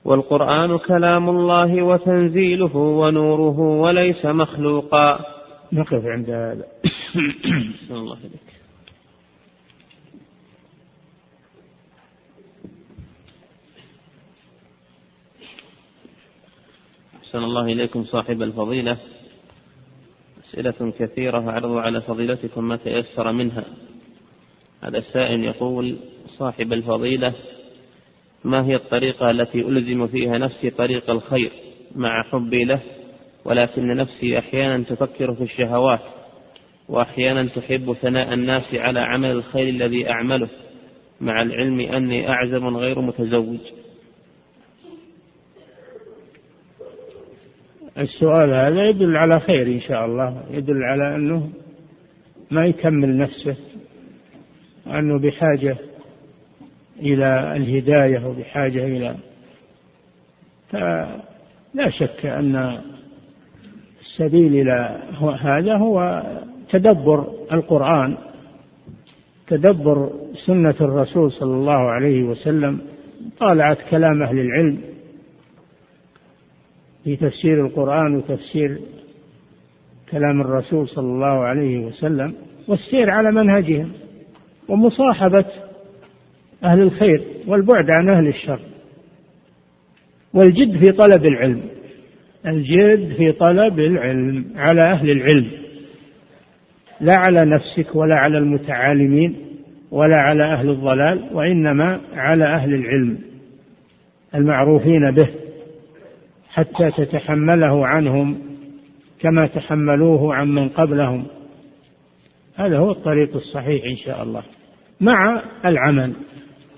[0.05, 5.19] والقرآن كلام الله وتنزيله ونوره وليس مخلوقا.
[5.73, 6.65] نقف عند هذا.
[7.91, 8.50] الله إليك.
[17.31, 18.97] أحسن الله إليكم صاحب الفضيلة.
[20.49, 23.63] أسئلة كثيرة أعرض على فضيلتكم ما تيسر منها.
[24.81, 25.95] هذا السائل يقول
[26.37, 27.33] صاحب الفضيلة
[28.43, 31.51] ما هي الطريقة التي ألزم فيها نفسي طريق الخير
[31.95, 32.79] مع حبي له
[33.45, 36.01] ولكن نفسي أحيانا تفكر في الشهوات
[36.89, 40.49] وأحيانا تحب ثناء الناس على عمل الخير الذي أعمله
[41.21, 43.59] مع العلم أني أعزم غير متزوج؟
[47.97, 51.49] السؤال هذا يدل على خير إن شاء الله يدل على أنه
[52.51, 53.55] ما يكمل نفسه
[54.87, 55.77] وأنه بحاجة
[56.99, 59.15] إلى الهداية وبحاجة إلى
[60.69, 62.81] فلا شك أن
[64.01, 65.01] السبيل إلى
[65.41, 66.23] هذا هو
[66.69, 68.17] تدبر القرآن
[69.47, 70.11] تدبر
[70.45, 72.81] سنة الرسول صلى الله عليه وسلم
[73.39, 74.81] طالعت كلام أهل العلم.
[77.03, 78.79] في تفسير القرآن وتفسير
[80.11, 82.33] كلام الرسول صلى الله عليه وسلم
[82.67, 83.91] والسير على منهجهم
[84.67, 85.45] ومصاحبة
[86.63, 88.59] أهل الخير والبعد عن أهل الشر
[90.33, 91.61] والجد في طلب العلم
[92.47, 95.51] الجد في طلب العلم على أهل العلم
[97.01, 99.35] لا على نفسك ولا على المتعالمين
[99.91, 103.17] ولا على أهل الضلال وإنما على أهل العلم
[104.35, 105.29] المعروفين به.
[106.51, 108.41] حتى تتحمله عنهم
[109.19, 111.25] كما تحملوه عن من قبلهم.
[112.55, 114.43] هذا هو الطريق الصحيح إن شاء الله.
[115.01, 116.13] مع العمل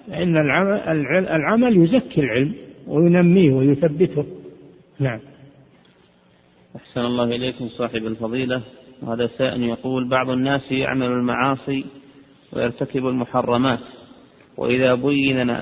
[0.07, 0.79] لأن العمل,
[1.27, 2.55] العمل يزكي العلم
[2.87, 4.25] وينميه ويثبته.
[4.99, 5.19] نعم.
[6.75, 8.61] أحسن الله إليكم صاحب الفضيلة.
[9.01, 11.85] وهذا سائل يقول بعض الناس يعمل المعاصي
[12.53, 13.79] ويرتكب المحرمات
[14.57, 15.57] وإذا بين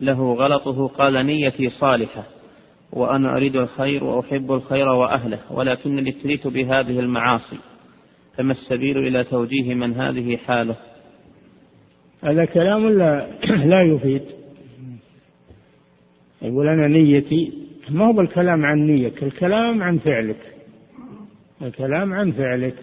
[0.00, 2.35] له غلطه قال نيتي صالحة.
[2.96, 7.58] وأنا أريد الخير وأحب الخير وأهله ولكنني ابتليت بهذه المعاصي
[8.36, 10.76] فما السبيل إلى توجيه من هذه حاله؟
[12.22, 13.26] هذا كلام لا,
[13.72, 14.22] لا يفيد.
[16.42, 17.52] يقول أنا نيتي
[17.90, 20.54] ما هو الكلام عن نيتك الكلام عن فعلك.
[21.62, 22.74] الكلام عن فعلك.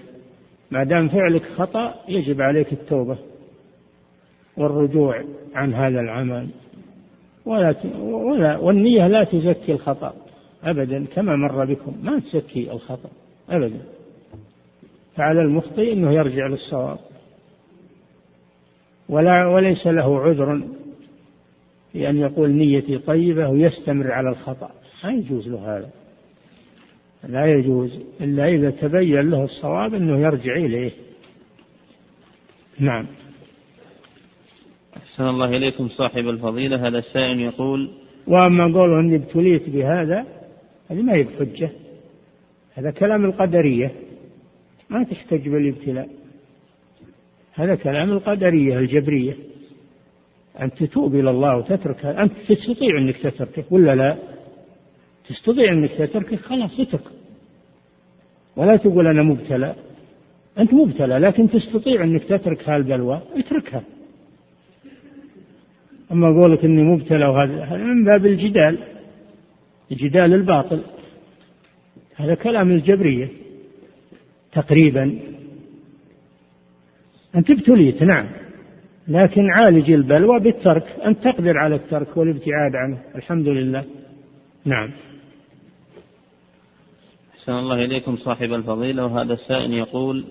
[0.71, 3.17] ما دام فعلك خطأ يجب عليك التوبة
[4.57, 5.23] والرجوع
[5.55, 6.49] عن هذا العمل.
[7.45, 10.13] ولا ولا والنية لا تزكي الخطأ
[10.63, 11.95] أبدا كما مر بكم.
[12.03, 13.09] ما تزكي الخطأ
[13.49, 13.81] أبدا.
[15.15, 16.99] فعلى المخطئ أنه يرجع للصواب.
[19.09, 20.61] ولا وليس له عذر
[21.93, 24.71] في أن يقول نيتي طيبة ويستمر على الخطأ.
[25.03, 25.89] ما يجوز له هذا.
[27.23, 30.91] لا يجوز إلا إذا تبين له الصواب أنه يرجع إليه.
[32.79, 33.07] نعم.
[35.13, 36.87] أحسن الله إليكم صاحب الفضيلة.
[36.87, 37.91] هذا السائل يقول
[38.27, 40.25] وأما قوله أني ابتليت بهذا
[40.89, 41.71] هذه ما هي بحجة.
[42.73, 43.91] هذا كلام القدرية.
[44.89, 46.09] ما تحتج بالابتلاء.
[47.53, 49.37] هذا كلام القدرية الجبرية.
[50.61, 54.17] أن تتوب إلى الله وتترك أنت تستطيع أنك تتركه ولا لا؟
[55.29, 57.07] تستطيع أنك تتركه؟ خلاص اترك.
[58.55, 59.75] ولا تقول أنا مبتلى.
[60.59, 63.83] أنت مبتلى لكن تستطيع أنك تترك هالبلوى اتركها.
[66.13, 68.77] أما قولك إني مبتلى وهذا من باب الجدال.
[69.91, 70.81] الجدال الباطل.
[72.15, 73.29] هذا كلام الجبرية
[74.51, 75.19] تقريبا.
[77.35, 78.29] أنت ابتليت نعم.
[79.07, 80.83] لكن عالج البلوى بالترك.
[81.05, 83.01] أنت تقدر على الترك والابتعاد عنه.
[83.15, 83.83] الحمد لله.
[84.65, 84.89] نعم.
[87.33, 89.05] أحسن الله إليكم صاحب الفضيلة.
[89.05, 90.25] وهذا السائل يقول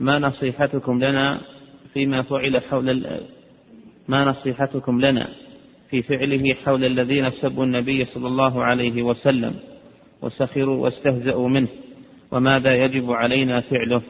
[0.00, 1.40] ما نصيحتكم لنا
[1.94, 3.04] فيما فعل حول
[4.10, 5.28] ما نصيحتكم لنا
[5.90, 9.54] في فعله حول الذين سبوا النبي صلى الله عليه وسلم
[10.22, 11.68] وسخروا واستهزأوا منه
[12.30, 14.02] وماذا يجب علينا فعله؟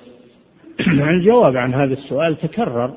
[0.88, 2.96] الجواب عن هذا السؤال تكرر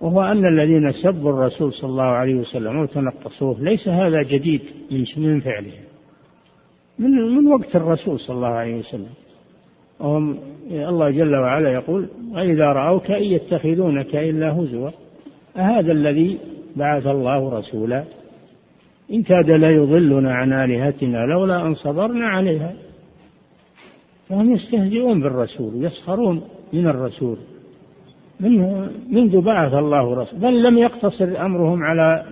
[0.00, 4.60] وهو أن الذين سبوا الرسول صلى الله عليه وسلم وتنقصوه ليس هذا جديد
[5.16, 5.72] من فعله.
[6.98, 9.10] من من وقت الرسول صلى الله عليه وسلم.
[10.00, 10.38] وهم
[10.70, 14.90] الله جل وعلا يقول وإذا رأوك إن يتخذونك إلا هزوا.
[15.56, 16.38] أهذا الذي
[16.76, 18.04] بعث الله رسولا؟
[19.12, 22.74] إن كاد ليضلنا عن آلهتنا لولا أن صبرنا عليها.
[24.28, 26.42] فهم يستهزئون بالرسول ويسخرون
[26.72, 27.38] من الرسول.
[28.40, 32.24] منه منذ بعث الله رسول بل لم يقتصر أمرهم على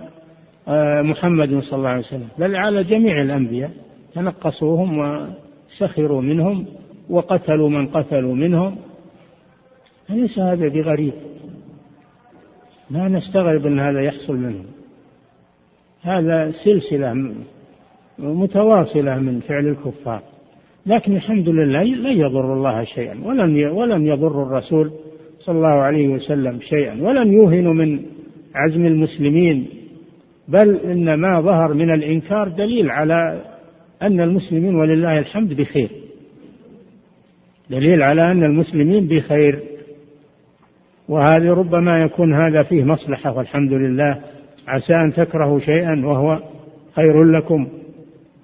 [0.67, 2.27] آه، محمد صلى الله عليه وسلم.
[2.39, 3.71] بل على جميع الأنبياء.
[4.13, 6.65] تنقصوهم وسخروا منهم
[7.09, 8.75] وقتلوا من قتلوا منهم.
[10.09, 11.13] أليس هذا بغريب؟
[12.91, 14.65] ما نستغرب أن هذا يحصل منهم
[16.01, 17.13] هذا سلسلة
[18.19, 20.23] متواصلة من فعل الكفار.
[20.85, 24.91] لكن الحمد لله لا يضر الله شيئا ولن ولن يضر الرسول
[25.39, 27.99] صلى الله عليه وسلم شيئا ولن يوهنوا من
[28.55, 29.67] عزم المسلمين.
[30.47, 33.41] بل ان ما ظهر من الإنكار دليل على
[34.01, 35.89] أن المسلمين ولله الحمد بخير.
[37.69, 39.70] دليل على أن المسلمين بخير.
[41.09, 44.21] وهذه ربما يكون هذا فيه مصلحة والحمد لله.
[44.67, 46.39] عسى أن تكرهوا شيئا وهو
[46.95, 47.67] خير لكم.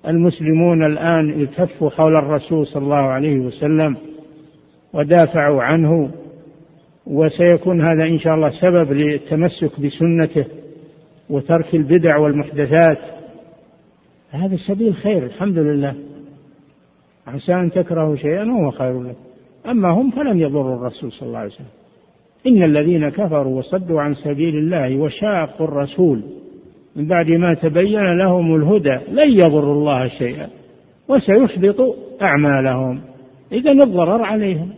[0.08, 3.98] المسلمون الآن التفوا حول الرسول صلى الله عليه وسلم
[4.94, 6.12] ودافعوا عنه
[7.08, 10.46] وسيكون هذا إن شاء الله سبب للتمسك بسنته
[11.30, 12.98] وترك البدع والمحدثات.
[14.32, 15.96] هذا سبيل خير الحمد لله.
[17.28, 19.20] عسى أن تكرهوا شيئا وهو خير لكم.
[19.68, 21.68] أما هم فلم يضروا الرسول صلى الله عليه وسلم.
[22.48, 26.24] إن الذين كفروا وصدوا عن سبيل الله وشاقوا الرسول
[26.96, 30.50] من بعد ما تبين لهم الهدى لن يضروا الله شيئا
[31.08, 33.02] وسيحبط أعمالهم.
[33.52, 34.74] إذا الضرر عليهم.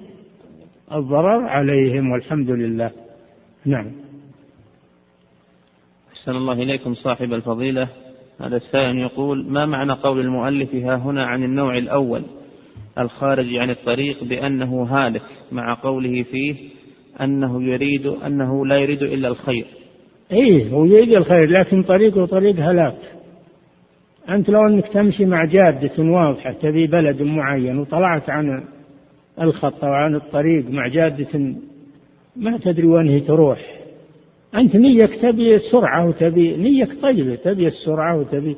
[0.93, 2.91] الضرر عليهم والحمد لله.
[3.65, 3.91] نعم.
[6.13, 7.87] أحسن الله إليكم صاحب الفضيلة.
[8.41, 12.21] هذا السائل يقول ما معنى قول المؤلف ها هنا عن النوع الأول
[12.99, 16.55] الخارج عن الطريق بأنه هالك مع قوله فيه
[17.21, 19.65] أنه يريد أنه لا يريد إلا الخير.
[20.31, 22.97] إيه هو يريد الخير لكن طريقه طريق هلاك.
[24.29, 28.63] أنت لو أنك تمشي مع جادة واضحة تبي بلد معين وطلعت عن
[29.41, 31.55] الخط أو عن الطريق مع جادة
[32.35, 33.59] ما تدري وين تروح.
[34.55, 38.57] أنت نيك تبي السرعة وتبي نيك طيبة تبي السرعة وتبي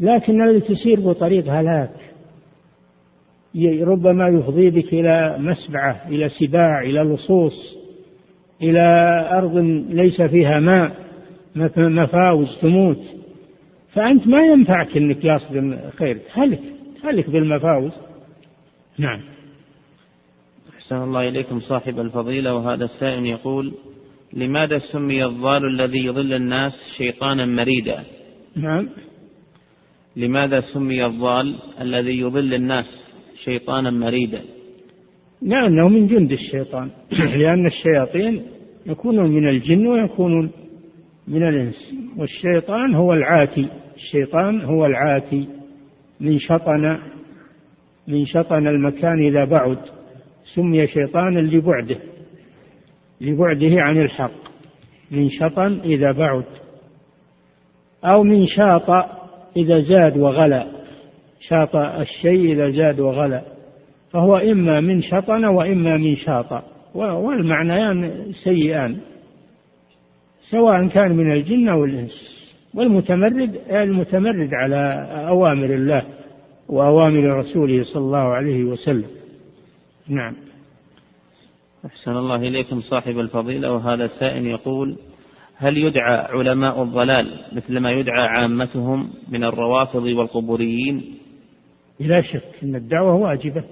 [0.00, 1.90] لكن اللي تسير بطريق هلاك.
[3.84, 7.76] ربما يفضي بك إلى مسبعة إلى سباع إلى لصوص
[8.62, 8.80] إلى
[9.32, 9.56] أرض
[9.88, 10.96] ليس فيها ماء
[11.76, 13.02] مفاوز تموت.
[13.92, 16.18] فأنت ما ينفعك أنك يصدم خير.
[16.32, 16.60] هلك
[17.04, 17.92] هلك بالمفاوز.
[18.98, 19.20] نعم.
[20.76, 23.74] أحسن الله إليكم صاحب الفضيلة وهذا السائل يقول
[24.32, 28.04] لماذا سمي الضال الذي يضل الناس شيطانا مريدا؟
[28.56, 28.88] نعم.
[30.16, 33.05] لماذا سمي الضال الذي يضل الناس؟
[33.44, 34.42] شيطانا مريدا.
[35.42, 36.90] لأنه من جند الشيطان.
[37.40, 38.42] لأن الشياطين
[38.86, 40.50] يكونون من الجن ويكونون
[41.28, 41.94] من الإنس.
[42.16, 43.68] والشيطان هو العاتي.
[43.96, 45.48] الشيطان هو العاتي.
[46.20, 46.98] من شطن
[48.08, 49.78] من شطن المكان إذا بعد.
[50.54, 51.98] سمي شيطانا لبعده.
[53.20, 54.46] لبعده عن الحق.
[55.10, 56.44] من شطن إذا بعد.
[58.04, 58.90] أو من شاط
[59.56, 60.75] إذا زاد وغلا
[61.48, 63.42] شاط الشيء إذا زاد وغلا
[64.12, 66.62] فهو إما من شطن وإما من شاط.
[66.94, 68.96] والمعنيان سيئان.
[70.50, 72.46] سواء كان من الجن أو الإنس.
[72.74, 76.02] والمتمرد المتمرد على أوامر الله
[76.68, 79.10] وأوامر رسوله صلى الله عليه وسلم.
[80.08, 80.34] نعم.
[81.86, 84.96] أحسن الله إليكم صاحب الفضيلة وهذا السائل يقول
[85.56, 91.16] هل يدعى علماء الضلال مثل ما يدعى عامتهم من الروافض والقبوريين؟
[92.00, 93.64] لا شك أن الدعوة واجبة.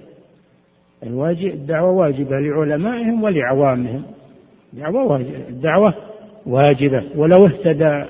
[1.53, 4.03] الدعوة واجبة لعلمائهم ولعوامهم.
[4.73, 5.93] الدعوة واجبة, الدعوة
[6.45, 7.03] واجبة.
[7.15, 8.05] ولو اهتدى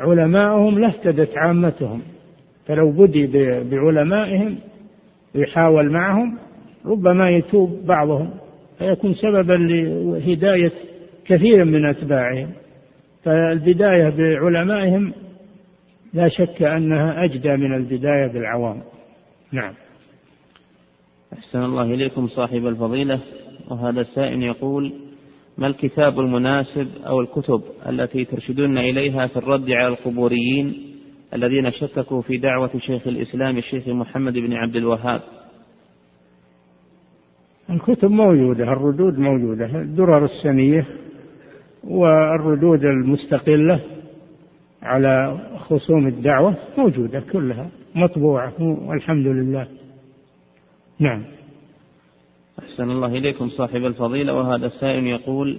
[0.00, 2.02] علماءهم لاهتدت عامتهم.
[2.66, 3.26] فلو بدي
[3.70, 4.58] بعلمائهم
[5.34, 6.38] يحاول معهم
[6.86, 8.30] ربما يتوب بعضهم.
[8.78, 10.72] فيكون سببا لهداية
[11.24, 12.50] كثير من أتباعهم.
[13.22, 15.12] فالبداية بعلمائهم
[16.14, 18.82] لا شك أنها أجدى من البداية بالعوام.
[19.52, 19.74] نعم.
[21.32, 23.20] أحسن الله إليكم صاحب الفضيلة.
[23.70, 24.92] وهذا السائل يقول
[25.58, 30.74] ما الكتاب المناسب أو الكتب التي ترشدون إليها في الرد على القبوريين
[31.34, 35.20] الذين شككوا في دعوة شيخ الإسلام الشيخ محمد بن عبد الوهاب؟
[37.70, 40.86] الكتب موجودة الردود موجودة الدرر السنية
[41.84, 43.80] والردود المستقلة
[44.82, 47.70] على خصوم الدعوة موجودة كلها.
[47.96, 48.62] مطبوعة.
[48.62, 49.68] والحمد لله.
[50.98, 51.24] نعم.
[52.58, 54.34] أحسن الله إليكم صاحب الفضيلة.
[54.34, 55.58] وهذا السائل يقول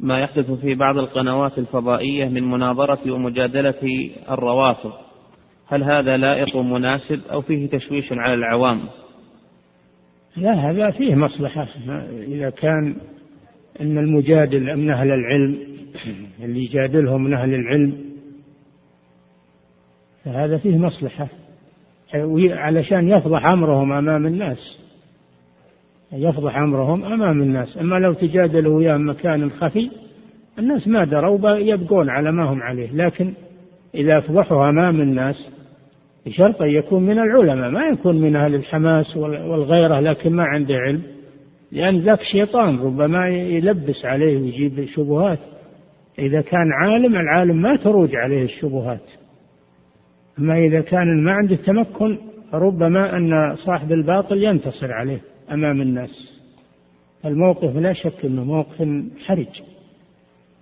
[0.00, 4.92] ما يحدث في بعض القنوات الفضائية من مناظرة ومجادلة الروافض
[5.66, 8.80] هل هذا لائق ومناسب أو فيه تشويش على العوام؟
[10.36, 11.68] لا هذا فيه مصلحة.
[12.10, 12.96] إذا كان
[13.80, 15.58] أن المجادل من أهل العلم
[16.42, 17.98] اللي يجادلهم من أهل العلم
[20.24, 21.28] فهذا فيه مصلحة.
[22.52, 24.78] علشان يفضح أمرهم أمام الناس.
[26.12, 27.78] يفضح أمرهم أمام الناس.
[27.80, 29.90] أما لو تجادلوا وياه مكان خفي
[30.58, 32.92] الناس ما دروا يبقون على ما هم عليه.
[32.92, 33.34] لكن
[33.94, 35.48] إذا فضحوا أمام الناس
[36.26, 37.70] بشرط أن يكون من العلماء.
[37.70, 41.02] ما يكون من أهل الحماس والغيرة لكن ما عنده علم.
[41.72, 45.38] لأن ذاك شيطان ربما يلبس عليه ويجيب شبهات.
[46.18, 49.00] إذا كان عالم العالم ما تروج عليه الشبهات.
[50.38, 52.18] أما إذا كان ما عنده تمكن
[52.52, 56.32] ربما أن صاحب الباطل ينتصر عليه أمام الناس.
[57.24, 58.88] الموقف لا شك أنه موقف
[59.26, 59.62] حرج.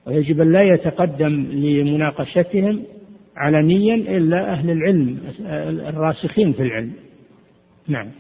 [0.07, 2.83] ويجب أن لا يتقدم لمناقشتهم
[3.37, 5.19] علنيا إلا أهل العلم
[5.89, 6.93] الراسخين في العلم.
[7.89, 8.11] نعم.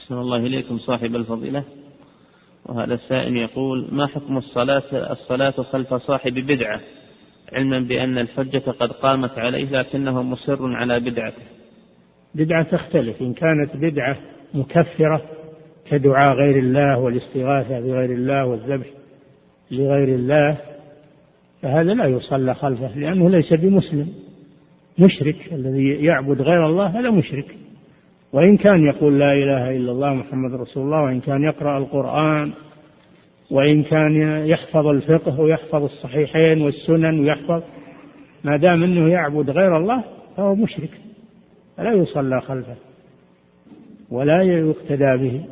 [0.00, 1.64] أحسن الله إليكم صاحب الفضيلة.
[2.64, 6.80] وهذا السائل يقول ما حكم الصلاة الصلاة خلف صاحب بدعة؟
[7.52, 11.42] علما بأن الحجة قد قامت عليه لكنه مصر على بدعته.
[12.34, 13.22] بدعة تختلف.
[13.22, 14.18] إن كانت بدعة
[14.54, 15.22] مكفرة
[15.90, 18.86] كدعاء غير الله والاستغاثة بغير الله والذبح
[19.70, 20.58] لغير الله
[21.62, 24.08] فهذا لا يصلى خلفه لأنه ليس بمسلم.
[24.98, 27.56] مشرك الذي يعبد غير الله هذا مشرك.
[28.32, 32.52] وإن كان يقول لا إله إلا الله محمد رسول الله وإن كان يقرأ القرآن
[33.50, 37.62] وإن كان يحفظ الفقه ويحفظ الصحيحين والسنن ويحفظ
[38.44, 40.04] ما دام أنه يعبد غير الله
[40.36, 40.90] فهو مشرك
[41.76, 42.76] فلا يصلى خلفه
[44.10, 45.44] ولا يقتدى به.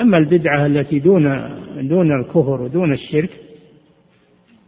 [0.00, 1.22] أما البدعة التي دون
[1.88, 3.30] دون الكفر ودون الشرك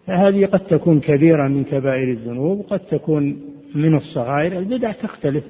[0.06, 3.40] فهذه قد تكون كبيرة من كبائر الذنوب وقد تكون
[3.74, 4.58] من الصغائر.
[4.58, 5.44] البدع تختلف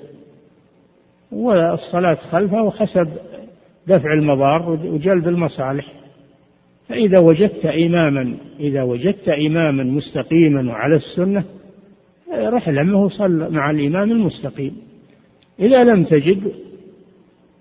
[1.33, 3.09] والصلاة خلفه حسب
[3.87, 6.06] دفع المضار وجلب المصالح.
[6.89, 11.45] فإذا وجدت إماما إذا وجدت إماما مستقيما وعلى السنة
[12.35, 14.77] رح لمه صل مع الإمام المستقيم.
[15.61, 16.53] إذا لم تجد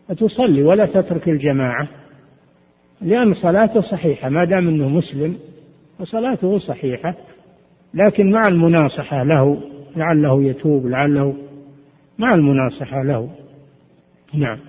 [0.07, 1.87] فتصلي ولا تترك الجماعة
[3.01, 5.37] لأن صلاته صحيحة ما دام أنه مسلم
[5.99, 7.15] فصلاته صحيحة.
[7.93, 9.61] لكن مع المناصحة له
[9.95, 11.35] لعله يتوب لعله
[12.19, 13.29] مع المناصحة له.
[14.33, 14.59] نعم.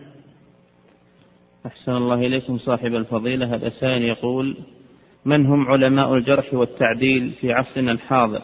[1.67, 3.55] أحسن الله إليكم صاحب الفضيلة.
[3.55, 4.57] هذا سائل يقول
[5.25, 8.43] من هم علماء الجرح والتعديل في عصرنا الحاضر؟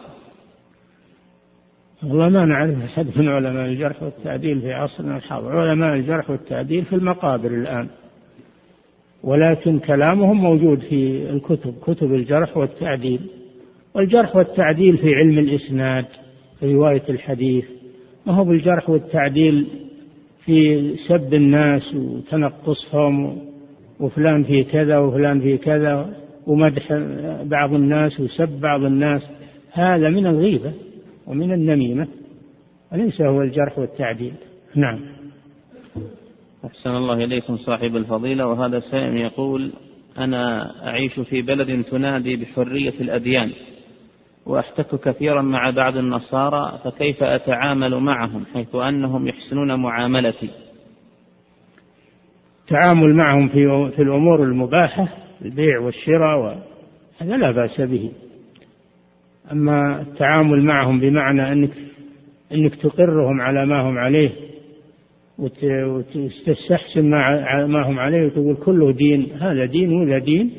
[2.03, 5.59] والله ما نعرف أحد من علماء الجرح والتعديل في عصرنا الحاضر.
[5.59, 7.89] علماء الجرح والتعديل في المقابر الآن
[9.23, 13.21] ولكن كلامهم موجود في الكتب كتب الجرح والتعديل.
[13.95, 16.07] والجرح والتعديل في علم الإسناد
[16.61, 17.65] في رواية الحديث
[18.27, 19.82] ما هو بالجرح والتعديل؟
[20.45, 23.39] في سب الناس وتنقصهم
[24.01, 26.15] وفلان في كذا وفلان في كذا
[26.47, 26.93] ومدح
[27.43, 29.23] بعض الناس وسب بعض الناس.
[29.73, 30.73] هذا من الغيبة
[31.27, 32.07] ومن النميمة
[32.93, 34.33] وليس هو الجرح والتعديل.
[34.75, 35.01] نعم.
[36.65, 38.47] أحسن الله إليكم صاحب الفضيلة.
[38.47, 39.71] وهذا سائل يقول
[40.19, 43.51] أنا أعيش في بلد تنادي بحرية الأديان.
[44.47, 50.51] وأحتك كثيرا مع بعض النصارى فكيف أتعامل معهم حيث أنهم يحسنون معاملتي؟
[52.65, 55.09] التعامل معهم في في الأمور المباحة
[55.45, 56.67] البيع والشراء
[57.19, 58.11] هذا لا بأس به.
[59.53, 61.71] أما التعامل معهم بمعنى أنك
[62.53, 64.31] أنك تقرهم على ما هم عليه
[65.39, 67.11] وتستحسن
[67.67, 70.51] ما هم عليه وتقول كله دين هذا دين ولا دين؟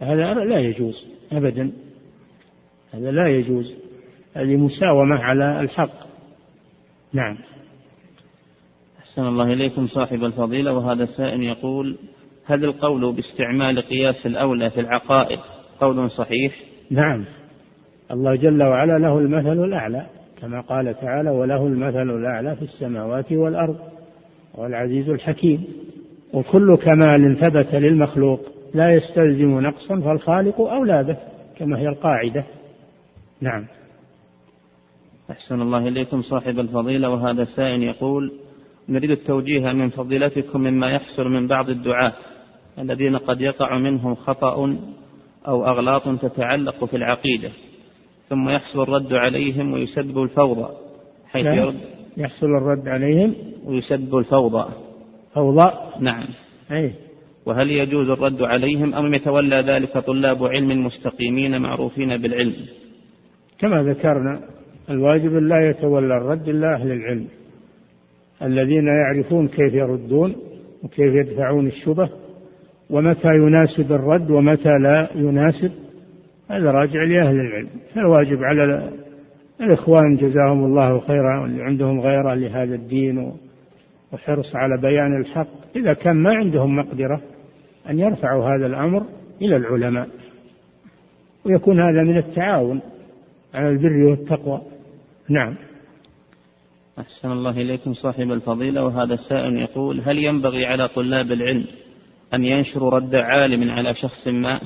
[0.00, 1.72] هذا لا يجوز أبدا.
[2.94, 3.74] هذا لا يجوز.
[4.34, 6.06] هذه مساومة على الحق.
[7.12, 7.38] نعم.
[8.98, 11.96] أحسن الله إليكم صاحب الفضيلة وهذا سائل يقول
[12.46, 15.38] هل القول باستعمال قياس الأولى في العقائد
[15.80, 16.52] قول صحيح؟
[16.90, 17.24] نعم.
[18.10, 20.06] الله جل وعلا له المثل الأعلى
[20.40, 23.76] كما قال تعالى وله المثل الأعلى في السماوات والأرض
[24.54, 25.64] والعزيز الحكيم.
[26.32, 28.40] وكل كمال ثبت للمخلوق
[28.74, 31.16] لا يستلزم نقصا فالخالق أولى به
[31.58, 32.44] كما هي القاعدة.
[33.40, 33.66] نعم.
[35.30, 38.32] أحسن الله إليكم صاحب الفضيلة وهذا سائل يقول
[38.88, 42.12] نريد التوجيه من فضيلتكم مما يحصل من بعض الدعاة
[42.78, 44.76] الذين قد يقع منهم خطأ
[45.48, 47.50] أو أغلاط تتعلق في العقيدة
[48.30, 50.68] ثم يحصل الرد عليهم ويسبب الفوضى
[51.26, 51.80] حيث يرد
[52.16, 53.34] يحصل الرد عليهم
[53.64, 54.72] ويسبب الفوضى.
[55.34, 56.24] فوضى؟ نعم.
[56.70, 56.92] أي.
[57.46, 62.56] وهل يجوز الرد عليهم أم يتولى ذلك طلاب علم مستقيمين معروفين بالعلم؟
[63.58, 64.40] كما ذكرنا
[64.90, 67.26] الواجب لا يتولى الرد إلا أهل العلم
[68.42, 70.36] الذين يعرفون كيف يردون
[70.82, 72.10] وكيف يدفعون الشبه
[72.90, 75.72] ومتى يناسب الرد ومتى لا يناسب
[76.50, 77.68] هذا راجع لأهل العلم.
[77.94, 78.92] فالواجب على
[79.60, 83.32] الإخوان جزاهم الله خيرا واللي عندهم غيره لهذا الدين
[84.12, 87.20] وحرص على بيان الحق إذا كان ما عندهم مقدرة
[87.90, 89.06] أن يرفعوا هذا الأمر
[89.42, 90.08] إلى العلماء
[91.44, 92.80] ويكون هذا من التعاون.
[93.56, 94.62] على البر والتقوى.
[95.28, 95.56] نعم.
[96.98, 101.66] أحسن الله إليكم صاحب الفضيلة وهذا السائل يقول هل ينبغي على طلاب العلم
[102.34, 104.60] أن ينشروا رد عالم على شخص ما؟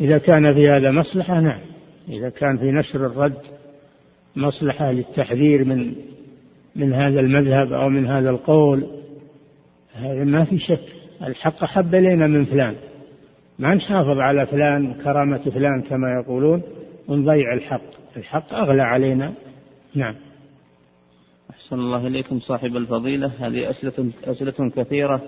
[0.00, 1.60] إذا كان في هذا مصلحة نعم.
[2.08, 3.38] إذا كان في نشر الرد
[4.36, 5.94] مصلحة للتحذير من
[6.76, 8.86] من هذا المذهب أو من هذا القول
[9.92, 10.94] هذا ما في شك.
[11.22, 12.74] الحق حب إلينا من فلان.
[13.58, 16.62] ما نحافظ على فلان كرامة فلان كما يقولون.
[17.08, 18.16] ونضيع الحق.
[18.16, 19.32] الحق أغلى علينا.
[19.94, 20.14] نعم.
[21.50, 23.32] أحسن الله إليكم صاحب الفضيلة.
[23.38, 25.22] هذه أسئلة, أسئلة كثيرة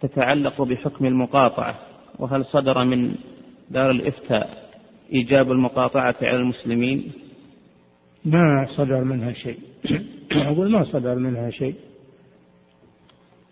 [0.00, 1.78] تتعلق بحكم المقاطعة.
[2.18, 3.14] وهل صدر من
[3.70, 4.70] دار الإفتاء
[5.12, 7.12] إيجاب المقاطعة على المسلمين؟
[8.24, 9.58] ما صدر منها شيء.
[10.32, 11.74] أقول ما صدر منها شيء.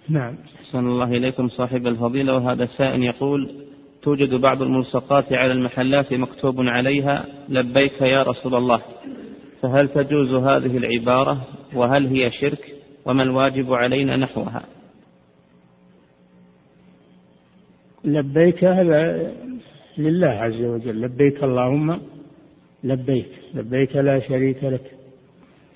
[0.09, 0.39] نعم.
[0.57, 2.37] أحسن الله إليكم صاحب الفضيلة.
[2.37, 3.72] وهذا سائل يقول
[4.03, 8.83] توجد بعض الملصقات على المحلات مكتوب عليها لبيك يا رسول الله.
[9.61, 12.75] فهل تجوز هذه العبارة؟ وهل هي شرك؟
[13.05, 14.63] وما الواجب علينا نحوها؟
[18.05, 19.33] لبيك هذا
[19.99, 21.01] لله عز وجل.
[21.01, 22.01] لبيك اللهم
[22.85, 23.29] لبيك.
[23.55, 24.91] لبيك لا شريك لك.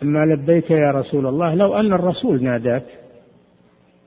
[0.03, 3.06] أما لبيك يا رسول الله لو أن الرسول ناداك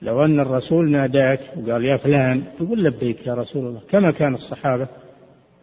[0.02, 4.88] لو أن الرسول ناداك وقال يا فلان تقول لبيك يا رسول الله كما كان الصحابة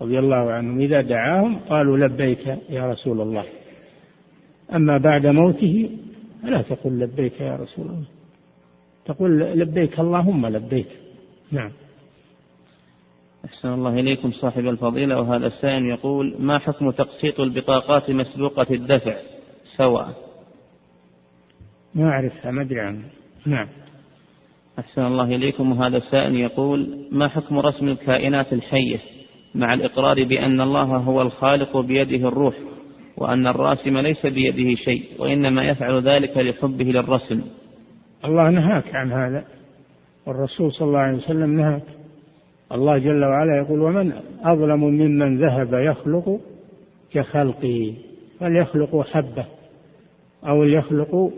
[0.02, 3.44] رضي الله عنهم إذا دعاهم قالوا لبيك يا رسول الله.
[4.74, 5.90] أما بعد موته
[6.42, 8.06] فلا تقول لبيك يا رسول الله.
[9.04, 10.88] تقول لبيك اللهم لبيك.
[11.52, 11.72] نعم.
[13.44, 15.20] أحسن الله إليكم صاحب الفضيلة.
[15.20, 19.16] وهذا السائل يقول ما حكم تقسيط البطاقات مسبوقة الدفع
[19.76, 20.14] سواء؟
[21.94, 23.08] ما أعرفها ما أدري عنها.
[23.46, 23.68] نعم.
[24.78, 25.72] أحسن الله إليكم.
[25.72, 28.98] وهذا السائل يقول ما حكم رسم الكائنات الحية
[29.54, 32.54] مع الإقرار بأن الله هو الخالق بيده الروح
[33.16, 37.40] وأن الراسم ليس بيده شيء وإنما يفعل ذلك لحبه للرسم؟
[38.24, 39.44] الله نهاك عن هذا.
[40.26, 41.82] والرسول صلى الله عليه وسلم نهاك.
[42.72, 44.12] الله جل وعلا يقول ومن
[44.42, 46.40] أظلم ممن ذهب يخلق
[47.12, 47.94] كخلقه
[48.40, 49.46] فليخلق حبة
[50.46, 51.30] أو ليخلق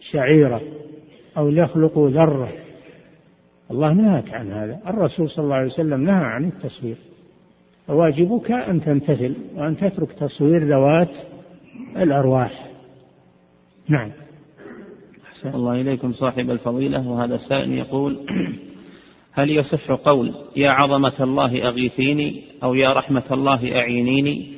[0.00, 0.60] شعيرة
[1.36, 2.52] أو ليخلق ذرة.
[3.70, 4.80] الله نهاك عن هذا.
[4.86, 6.96] الرسول صلى الله عليه وسلم نهى عن التصوير.
[7.86, 11.10] فواجبك أن تمتثل وأن تترك تصوير ذوات
[11.96, 12.70] الأرواح.
[13.88, 14.10] نعم.
[15.32, 18.18] أحسن الله إليكم صاحب الفضيلة وهذا السائل يقول
[19.32, 24.52] هل يصح قول يا عظمة الله أغيثيني أو يا رحمة الله أعينيني؟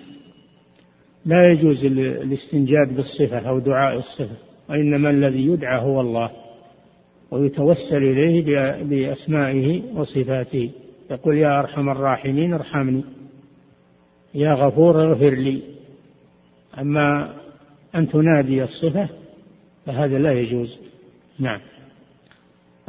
[1.24, 4.36] لا يجوز الاستنجاد بالصفة أو دعاء الصفة
[4.68, 6.30] وإنما الذي يدعى هو الله.
[7.32, 8.44] ويتوسل إليه
[8.82, 10.70] بأسمائه وصفاته.
[11.10, 13.04] يقول يا أرحم الراحمين ارحمني.
[14.34, 15.62] يا غفور اغفر لي.
[16.78, 17.34] أما
[17.94, 19.08] أن تنادي الصفة
[19.86, 20.78] فهذا لا يجوز.
[21.38, 21.60] نعم.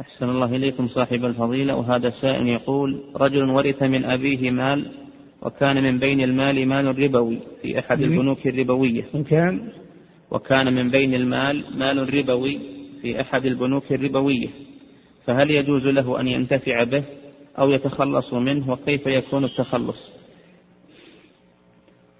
[0.00, 1.76] أحسن الله إليكم صاحب الفضيلة.
[1.76, 4.86] وهذا سائل يقول رجل ورث من أبيه مال
[5.42, 9.04] وكان من بين المال مال ربوي في أحد البنوك الربوية.
[9.30, 9.68] كان.
[10.30, 12.58] وكان من بين المال مال ربوي
[13.04, 14.48] في أحد البنوك الربوية
[15.26, 17.04] فهل يجوز له أن ينتفع به
[17.58, 20.10] أو يتخلص منه وكيف يكون التخلص؟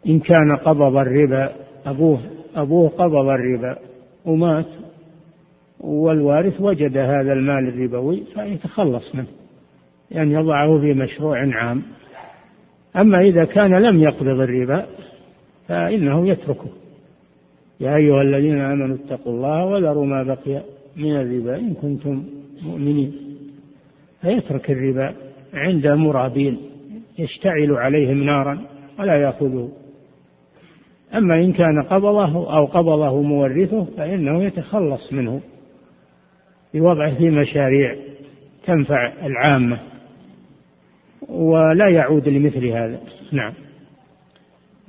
[0.06, 1.52] إن كان قبض الربا
[1.86, 2.20] أبوه
[2.56, 3.78] أبوه قبض الربا
[4.24, 4.66] ومات
[5.80, 9.28] والوارث وجد هذا المال الربوي فيتخلص منه
[10.10, 11.82] يعني يضعه في مشروع عام.
[12.96, 14.86] أما إذا كان لم يقبض الربا
[15.68, 16.70] فإنه يتركه.
[17.80, 20.73] يا أيها الذين آمنوا اتقوا الله وذروا ما بقي.
[20.96, 22.24] من الربا إن كنتم
[22.62, 23.12] مؤمنين.
[24.20, 25.14] فيترك الربا
[25.54, 26.58] عند مرابين
[27.18, 28.66] يشتعل عليهم نارا
[28.98, 29.68] ولا يأخذه.
[31.14, 35.40] أما إن كان قبضه أو قبضه مورثه فإنه يتخلص منه
[36.74, 37.96] بوضعه في مشاريع
[38.66, 39.80] تنفع العامة
[41.28, 43.00] ولا يعود لمثل هذا.
[43.32, 43.52] نعم.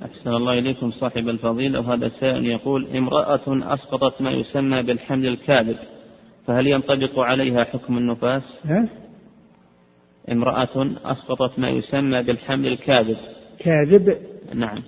[0.04, 1.80] أحسن الله إليكم صاحب الفضيلة.
[1.80, 5.76] وهذا السائل يقول امرأة أسقطت ما يسمى بالحمل الكاذب.
[6.46, 8.88] فهل ينطبق عليها حكم النفاس؟ ها؟
[10.32, 13.16] امرأة أسقطت ما يسمى بالحمل الكاذب.
[13.58, 14.16] كاذب؟
[14.54, 14.82] نعم.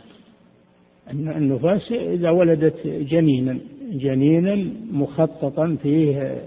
[1.11, 3.59] النفاس إذا ولدت جنينا
[3.93, 6.43] جنينا مخططا فيه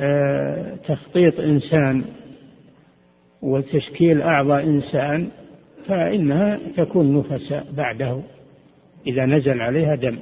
[0.00, 2.04] آه، تخطيط إنسان
[3.42, 5.28] وتشكيل أعضاء إنسان
[5.86, 8.22] فإنها تكون نفساء بعده.
[9.06, 10.18] إذا نزل عليها دم.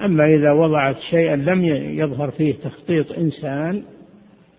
[0.00, 1.64] أما إذا وضعت شيئا لم
[1.98, 3.82] يظهر فيه تخطيط إنسان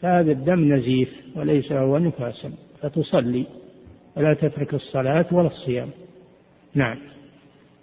[0.01, 2.51] فهذا الدم نزيف وليس هو نفاسا
[2.81, 3.45] فتصلي
[4.17, 5.89] ولا تترك الصلاة ولا الصيام.
[6.75, 6.97] نعم.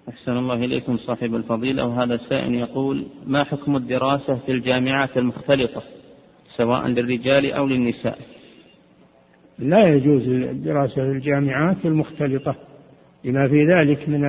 [0.08, 5.82] أحسن الله إليكم صاحب الفضيلة وهذا السائل يقول ما حكم الدراسة في الجامعات المختلطة
[6.56, 8.18] سواء للرجال أو للنساء؟
[9.58, 12.56] لا يجوز الدراسة في الجامعات المختلطة
[13.24, 14.24] لما في ذلك من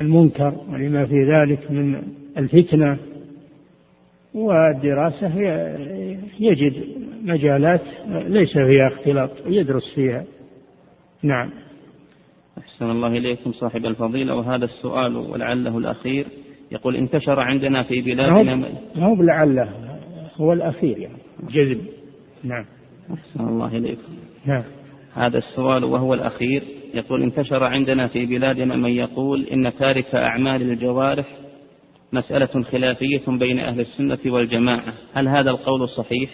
[0.00, 2.02] المنكر ولما في ذلك من
[2.38, 2.98] الفتنة
[4.34, 5.38] والدراسة
[6.40, 6.84] يجد
[7.22, 10.24] مجالات ليس فيها اختلاط يدرس فيها.
[11.22, 11.50] نعم.
[12.58, 16.26] أحسن الله إليكم صاحب الفضيلة وهذا السؤال ولعله الأخير.
[16.72, 18.66] يقول انتشر عندنا في بلادنا ما
[18.96, 19.68] هو لعله
[20.36, 21.18] هو الأخير يعني
[21.50, 21.80] جذب.
[22.44, 22.64] نعم.
[23.14, 24.12] أحسن الله إليكم.
[24.46, 24.64] نعم.
[25.14, 26.62] هذا السؤال وهو الأخير.
[26.94, 31.26] يقول انتشر عندنا في بلادنا من يقول إن تارك أعمال الجوارح
[32.12, 34.94] مسألة خلافية بين أهل السنة والجماعة.
[35.14, 36.30] هل هذا القول صحيح؟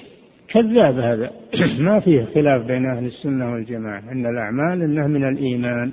[0.48, 1.30] كذاب هذا.
[1.86, 4.00] ما فيه خلاف بين أهل السنة والجماعة.
[4.12, 5.92] إن الأعمال إنها من الإيمان.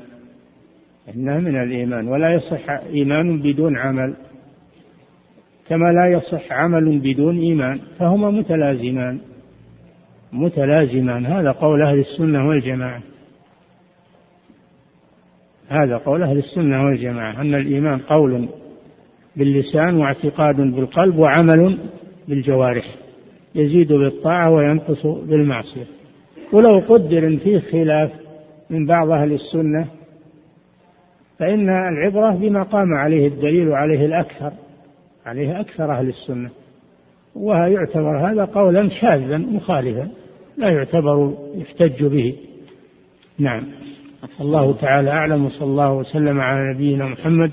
[1.16, 2.08] إنها من الإيمان.
[2.08, 4.16] ولا يصح إيمان بدون عمل.
[5.70, 7.80] كما لا يصح عمل بدون إيمان.
[8.00, 9.20] فهما متلازمان.
[10.34, 11.26] متلازمان.
[11.26, 13.02] هذا قول أهل السنة والجماعة.
[15.68, 17.42] هذا قول أهل السنة والجماعة.
[17.42, 18.50] أن الإيمان قول
[19.36, 21.78] باللسان واعتقاد بالقلب وعمل
[22.28, 22.96] بالجوارح.
[23.56, 25.86] يزيد بالطاعة وينقص بالمعصية.
[26.54, 28.12] ولو قدر إن فيه خلاف
[28.70, 29.88] من بعض أهل السنة
[31.40, 34.52] فإن العبرة بما قام عليه الدليل وعليه الأكثر
[35.26, 36.50] عليه أكثر أهل السنة.
[37.36, 40.10] ويعتبر هذا قولا شاذا مخالفا
[40.58, 42.36] لا يعتبر يحتج به.
[43.40, 43.64] نعم.
[44.42, 47.52] الله تعالى أعلم وصلى الله وسلم على نبينا محمد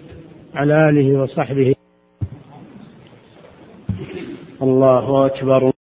[0.54, 1.74] على آله وصحبه.
[4.62, 5.72] الله أكبر.